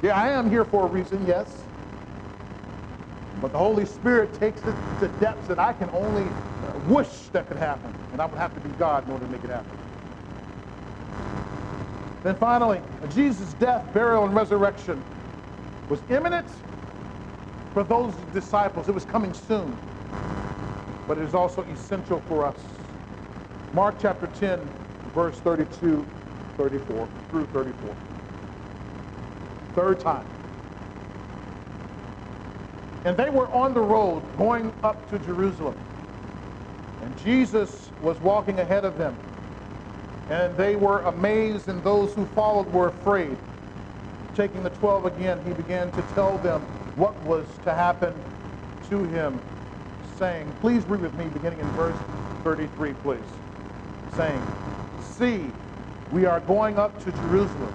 Yeah, 0.02 0.18
I 0.18 0.30
am 0.30 0.50
here 0.50 0.66
for 0.66 0.86
a 0.86 0.90
reason, 0.90 1.26
yes. 1.26 1.67
But 3.42 3.52
the 3.52 3.58
Holy 3.58 3.86
Spirit 3.86 4.34
takes 4.34 4.62
it 4.62 4.76
to 5.00 5.08
depths 5.08 5.48
that 5.48 5.60
I 5.60 5.74
can 5.74 5.90
only 5.94 6.26
wish 6.88 7.30
that 7.34 7.48
could 7.48 7.58
happen. 7.58 7.94
And 8.12 8.22
I 8.22 8.26
would 8.26 8.40
have 8.40 8.54
to 8.56 8.60
be 8.60 8.70
God 8.80 9.06
in 9.06 9.12
order 9.12 9.26
to 9.26 9.32
make 9.32 9.44
it 9.44 9.50
happen. 9.50 9.78
Then 12.24 12.36
finally, 12.36 12.82
Jesus' 13.10 13.54
death, 13.54 13.94
burial, 13.94 14.26
and 14.26 14.36
resurrection 14.36 15.04
was 15.90 16.02
imminent 16.10 16.48
for 17.74 17.84
those 17.84 18.16
disciples. 18.34 18.90
It 18.90 18.94
was 18.94 19.06
coming 19.06 19.34
soon. 19.34 19.78
But 21.08 21.18
it 21.20 21.24
is 21.24 21.36
also 21.36 21.62
essential 21.64 22.22
for 22.28 22.46
us. 22.46 22.66
Mark 23.74 24.00
chapter 24.00 24.28
10, 24.28 24.60
verse 25.14 25.40
32, 25.40 26.06
34 26.58 27.10
through 27.32 27.46
34. 27.48 27.96
Third 29.76 30.00
time. 30.00 30.26
And 33.08 33.16
they 33.16 33.30
were 33.30 33.48
on 33.54 33.74
the 33.74 33.80
road 33.80 34.22
going 34.38 34.74
up 34.84 35.10
to 35.12 35.18
Jerusalem. 35.18 35.78
And 37.02 37.16
Jesus 37.16 37.94
was 38.02 38.20
walking 38.20 38.60
ahead 38.60 38.84
of 38.84 38.98
them. 38.98 39.16
And 40.30 40.58
they 40.58 40.76
were 40.76 41.00
amazed, 41.04 41.70
and 41.70 41.82
those 41.86 42.14
who 42.14 42.26
followed 42.26 42.68
were 42.68 42.90
afraid. 42.90 43.38
Taking 44.36 44.62
the 44.62 44.72
twelve 44.72 45.06
again, 45.06 45.40
he 45.46 45.54
began 45.54 45.90
to 45.94 46.02
tell 46.02 46.38
them 46.38 46.64
what 46.96 47.24
was 47.24 47.48
to 47.64 47.74
happen 47.74 48.14
to 48.90 49.04
him, 49.04 49.40
saying, 50.18 50.54
Please 50.60 50.84
read 50.84 51.00
with 51.00 51.14
me, 51.14 51.30
beginning 51.30 51.60
in 51.60 51.72
verse 51.78 51.96
33, 52.44 52.94
please. 52.96 53.22
Saying, 54.18 54.42
See, 55.00 55.54
we 56.12 56.26
are 56.26 56.42
going 56.42 56.78
up 56.78 57.02
to 57.06 57.14
Jerusalem, 57.14 57.72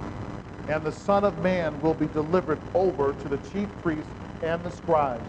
and 0.68 0.84
the 0.84 0.92
Son 0.92 1.24
of 1.24 1.38
Man 1.38 1.80
will 1.80 1.94
be 1.94 2.06
delivered 2.06 2.58
over 2.74 3.14
to 3.14 3.28
the 3.30 3.38
chief 3.38 3.70
priests 3.82 4.12
and 4.42 4.62
the 4.62 4.70
scribes, 4.70 5.22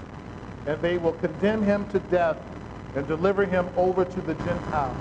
and 0.65 0.81
they 0.81 0.97
will 0.97 1.13
condemn 1.13 1.63
him 1.63 1.85
to 1.91 1.99
death 1.99 2.37
and 2.95 3.07
deliver 3.07 3.45
him 3.45 3.67
over 3.77 4.05
to 4.05 4.21
the 4.21 4.33
Gentiles. 4.33 4.97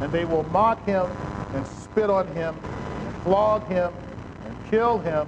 And 0.00 0.12
they 0.12 0.24
will 0.24 0.44
mock 0.44 0.84
him 0.86 1.06
and 1.54 1.66
spit 1.66 2.10
on 2.10 2.26
him 2.34 2.54
and 2.54 3.14
flog 3.24 3.66
him 3.68 3.92
and 4.44 4.56
kill 4.70 4.98
him. 4.98 5.26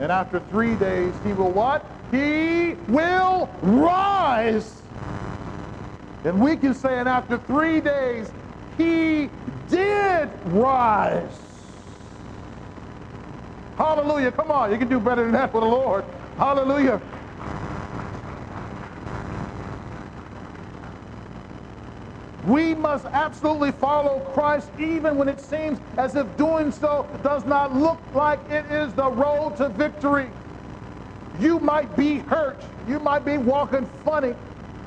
And 0.00 0.10
after 0.10 0.40
three 0.50 0.76
days, 0.76 1.14
he 1.24 1.32
will 1.32 1.50
what? 1.50 1.88
He 2.10 2.74
will 2.88 3.50
rise. 3.62 4.82
And 6.24 6.40
we 6.40 6.56
can 6.56 6.74
say, 6.74 6.98
and 6.98 7.08
after 7.08 7.38
three 7.38 7.80
days, 7.80 8.30
he 8.76 9.30
did 9.68 10.30
rise. 10.46 11.38
Hallelujah. 13.76 14.32
Come 14.32 14.50
on, 14.50 14.72
you 14.72 14.78
can 14.78 14.88
do 14.88 15.00
better 15.00 15.22
than 15.22 15.32
that 15.32 15.52
for 15.52 15.60
the 15.60 15.66
Lord. 15.66 16.04
Hallelujah. 16.36 17.00
We 22.50 22.74
must 22.74 23.06
absolutely 23.12 23.70
follow 23.70 24.18
Christ 24.18 24.72
even 24.76 25.16
when 25.16 25.28
it 25.28 25.40
seems 25.40 25.78
as 25.96 26.16
if 26.16 26.36
doing 26.36 26.72
so 26.72 27.08
does 27.22 27.44
not 27.44 27.72
look 27.72 28.02
like 28.12 28.40
it 28.50 28.66
is 28.72 28.92
the 28.92 29.08
road 29.08 29.56
to 29.58 29.68
victory. 29.68 30.32
You 31.38 31.60
might 31.60 31.94
be 31.96 32.18
hurt. 32.18 32.64
You 32.88 32.98
might 32.98 33.24
be 33.24 33.38
walking 33.38 33.86
funny. 34.04 34.34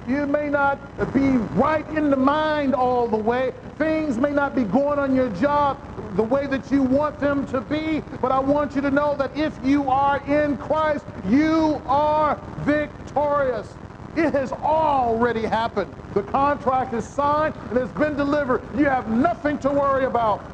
You 0.06 0.28
may 0.28 0.50
not 0.50 1.14
be 1.14 1.38
right 1.56 1.88
in 1.92 2.10
the 2.10 2.18
mind 2.18 2.76
all 2.76 3.08
the 3.08 3.16
way. 3.16 3.54
Things 3.78 4.18
may 4.18 4.32
not 4.32 4.54
be 4.54 4.66
going 4.66 5.00
on 5.00 5.16
your 5.16 5.30
job 5.30 5.80
the 6.18 6.24
way 6.24 6.48
that 6.48 6.70
you 6.70 6.84
want 6.84 7.18
them 7.22 7.46
to 7.48 7.62
be. 7.62 8.02
But 8.22 8.34
I 8.34 8.40
want 8.40 8.76
you 8.76 8.82
to 8.82 8.92
know 8.92 9.16
that 9.16 9.38
if 9.38 9.58
you 9.64 9.90
are 9.90 10.22
in 10.28 10.58
Christ, 10.58 11.06
you 11.24 11.82
are 11.86 12.38
victorious. 12.60 13.78
It 14.16 14.34
has 14.34 14.52
already 14.52 15.44
happened. 15.44 15.94
The 16.14 16.24
contract 16.24 16.94
is 16.94 17.06
signed 17.06 17.56
and 17.70 17.80
it's 17.80 17.94
been 17.94 18.16
delivered. 18.16 18.70
You 18.74 18.86
have 18.86 19.10
nothing 19.10 19.58
to 19.60 19.72
worry 19.72 20.06
about. 20.06 20.52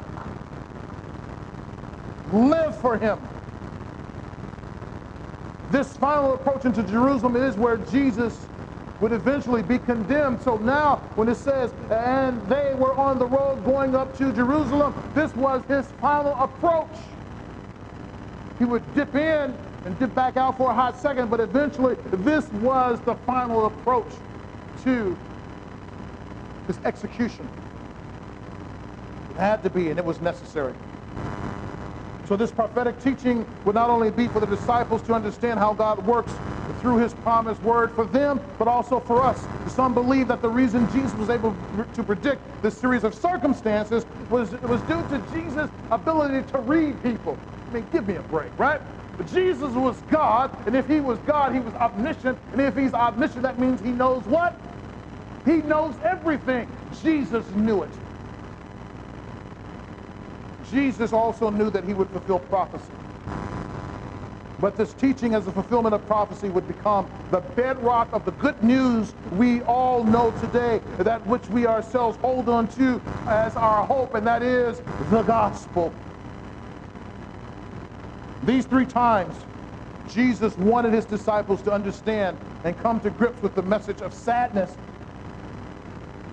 Live 2.30 2.80
for 2.80 2.98
him. 2.98 3.20
This 5.68 5.96
final 5.96 6.34
approach 6.34 6.64
into 6.64 6.82
Jerusalem 6.82 7.36
is 7.36 7.56
where 7.56 7.76
Jesus 7.76 8.48
would 9.00 9.12
eventually 9.12 9.62
be 9.62 9.78
condemned. 9.78 10.40
So 10.40 10.56
now, 10.56 11.12
when 11.14 11.28
it 11.28 11.36
says, 11.36 11.74
and 11.90 12.48
they 12.48 12.74
were 12.74 12.94
on 12.96 13.18
the 13.18 13.26
road 13.26 13.64
going 13.64 13.94
up 13.94 14.16
to 14.18 14.32
Jerusalem, 14.32 14.94
this 15.14 15.34
was 15.34 15.62
his 15.68 15.92
final 16.00 16.34
approach. 16.36 16.96
He 18.58 18.64
would 18.64 18.92
dip 18.94 19.14
in 19.14 19.58
and 19.84 19.98
dip 19.98 20.14
back 20.14 20.36
out 20.36 20.56
for 20.58 20.70
a 20.70 20.74
hot 20.74 20.98
second, 20.98 21.30
but 21.30 21.40
eventually 21.40 21.96
this 22.06 22.50
was 22.52 23.00
the 23.02 23.16
final 23.16 23.66
approach 23.66 24.14
to 24.84 25.18
his 26.66 26.80
execution. 26.84 27.50
It 29.30 29.36
had 29.36 29.62
to 29.64 29.70
be, 29.70 29.90
and 29.90 29.98
it 29.98 30.04
was 30.04 30.20
necessary. 30.20 30.74
So 32.24 32.36
this 32.36 32.52
prophetic 32.52 33.00
teaching 33.00 33.46
would 33.64 33.74
not 33.74 33.90
only 33.90 34.10
be 34.10 34.28
for 34.28 34.40
the 34.40 34.46
disciples 34.46 35.02
to 35.04 35.14
understand 35.14 35.58
how 35.58 35.74
God 35.74 36.06
works 36.06 36.32
through 36.80 36.98
his 36.98 37.14
promised 37.14 37.62
word 37.62 37.92
for 37.92 38.06
them, 38.06 38.40
but 38.58 38.68
also 38.68 39.00
for 39.00 39.22
us. 39.22 39.48
Some 39.66 39.94
believe 39.94 40.28
that 40.28 40.42
the 40.42 40.50
reason 40.50 40.88
Jesus 40.88 41.14
was 41.14 41.30
able 41.30 41.56
to 41.92 42.04
predict 42.04 42.62
this 42.62 42.78
series 42.78 43.04
of 43.04 43.14
circumstances 43.14 44.06
was, 44.30 44.52
was 44.62 44.82
due 44.82 45.04
to 45.06 45.18
Jesus' 45.20 45.70
ability 45.90 46.44
to 46.52 46.60
read 46.60 47.02
people. 47.02 47.38
I 47.68 47.72
mean, 47.74 47.88
give 47.92 48.06
me 48.06 48.16
a 48.16 48.22
break, 48.22 48.52
right? 48.58 48.80
But 49.20 49.26
Jesus 49.26 49.74
was 49.74 50.00
God, 50.08 50.50
and 50.64 50.74
if 50.74 50.88
he 50.88 51.02
was 51.02 51.18
God, 51.18 51.52
he 51.52 51.60
was 51.60 51.74
omniscient. 51.74 52.38
And 52.52 52.60
if 52.62 52.74
he's 52.74 52.94
omniscient, 52.94 53.42
that 53.42 53.58
means 53.58 53.78
he 53.78 53.90
knows 53.90 54.24
what? 54.24 54.80
He 55.44 55.56
knows 55.56 55.96
everything. 56.02 56.70
Jesus 57.02 57.50
knew 57.50 57.82
it. 57.82 57.98
Jesus 60.62 61.12
also 61.12 61.50
knew 61.50 61.68
that 61.68 61.84
he 61.84 61.92
would 61.92 62.08
fulfill 62.08 62.38
prophecy. 62.38 62.94
But 64.58 64.76
this 64.76 64.94
teaching 64.94 65.34
as 65.34 65.46
a 65.46 65.52
fulfillment 65.52 65.94
of 65.94 66.06
prophecy 66.06 66.48
would 66.48 66.66
become 66.66 67.06
the 67.30 67.40
bedrock 67.40 68.08
of 68.14 68.24
the 68.24 68.32
good 68.32 68.62
news 68.62 69.14
we 69.30 69.60
all 69.62 70.02
know 70.02 70.30
today, 70.30 70.80
that 70.96 71.26
which 71.26 71.46
we 71.50 71.66
ourselves 71.66 72.16
hold 72.22 72.48
on 72.48 72.68
to 72.68 73.02
as 73.26 73.54
our 73.54 73.84
hope, 73.84 74.14
and 74.14 74.26
that 74.26 74.42
is 74.42 74.80
the 74.98 75.22
gospel. 75.22 75.94
These 78.50 78.66
three 78.66 78.84
times, 78.84 79.36
Jesus 80.04 80.56
wanted 80.58 80.92
his 80.92 81.06
disciples 81.06 81.62
to 81.62 81.72
understand 81.72 82.36
and 82.64 82.76
come 82.76 82.98
to 82.98 83.08
grips 83.08 83.40
with 83.42 83.54
the 83.54 83.62
message 83.62 84.02
of 84.02 84.12
sadness. 84.12 84.76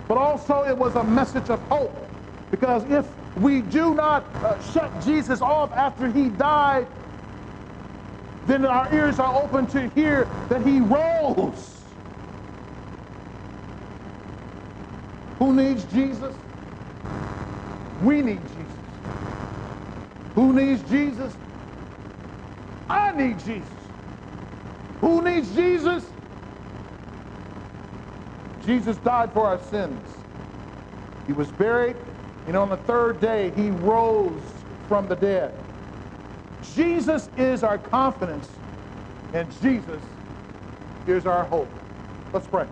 But 0.07 0.17
also 0.17 0.63
it 0.63 0.75
was 0.75 0.95
a 0.95 1.03
message 1.03 1.51
of 1.51 1.61
hope. 1.69 2.11
Because 2.49 2.85
if 2.85 3.05
we 3.35 3.61
do 3.61 3.93
not 3.93 4.33
uh, 4.43 4.59
shut 4.59 4.99
Jesus 4.99 5.43
off 5.43 5.71
after 5.73 6.11
he 6.11 6.29
died, 6.29 6.87
then 8.47 8.65
our 8.65 8.91
ears 8.91 9.19
are 9.19 9.35
open 9.35 9.67
to 9.67 9.91
hear 9.93 10.27
that 10.49 10.65
he 10.65 10.81
rose. 10.81 11.83
Who 15.37 15.53
needs 15.53 15.85
Jesus? 15.85 16.35
We 17.99 18.23
need 18.23 18.47
Jesus. 18.47 18.73
Who 20.33 20.53
needs 20.53 20.81
Jesus? 20.81 21.37
I 22.89 23.11
need 23.13 23.39
Jesus. 23.39 23.91
Who 25.01 25.23
needs 25.23 25.53
Jesus? 25.53 26.13
Jesus 28.59 28.97
died 28.97 29.33
for 29.33 29.47
our 29.47 29.59
sins. 29.59 30.25
He 31.27 31.33
was 31.33 31.51
buried, 31.51 31.97
and 32.45 32.57
on 32.57 32.69
the 32.69 32.77
third 32.77 33.19
day, 33.19 33.51
he 33.51 33.71
rose 33.71 34.65
from 34.87 35.07
the 35.07 35.15
dead. 35.15 35.55
Jesus 36.61 37.29
is 37.37 37.63
our 37.63 37.77
confidence, 37.77 38.61
and 39.33 39.51
Jesus 39.51 40.03
is 41.05 41.25
our 41.25 41.45
hope. 41.45 41.81
Let's 42.33 42.47
pray. 42.47 42.67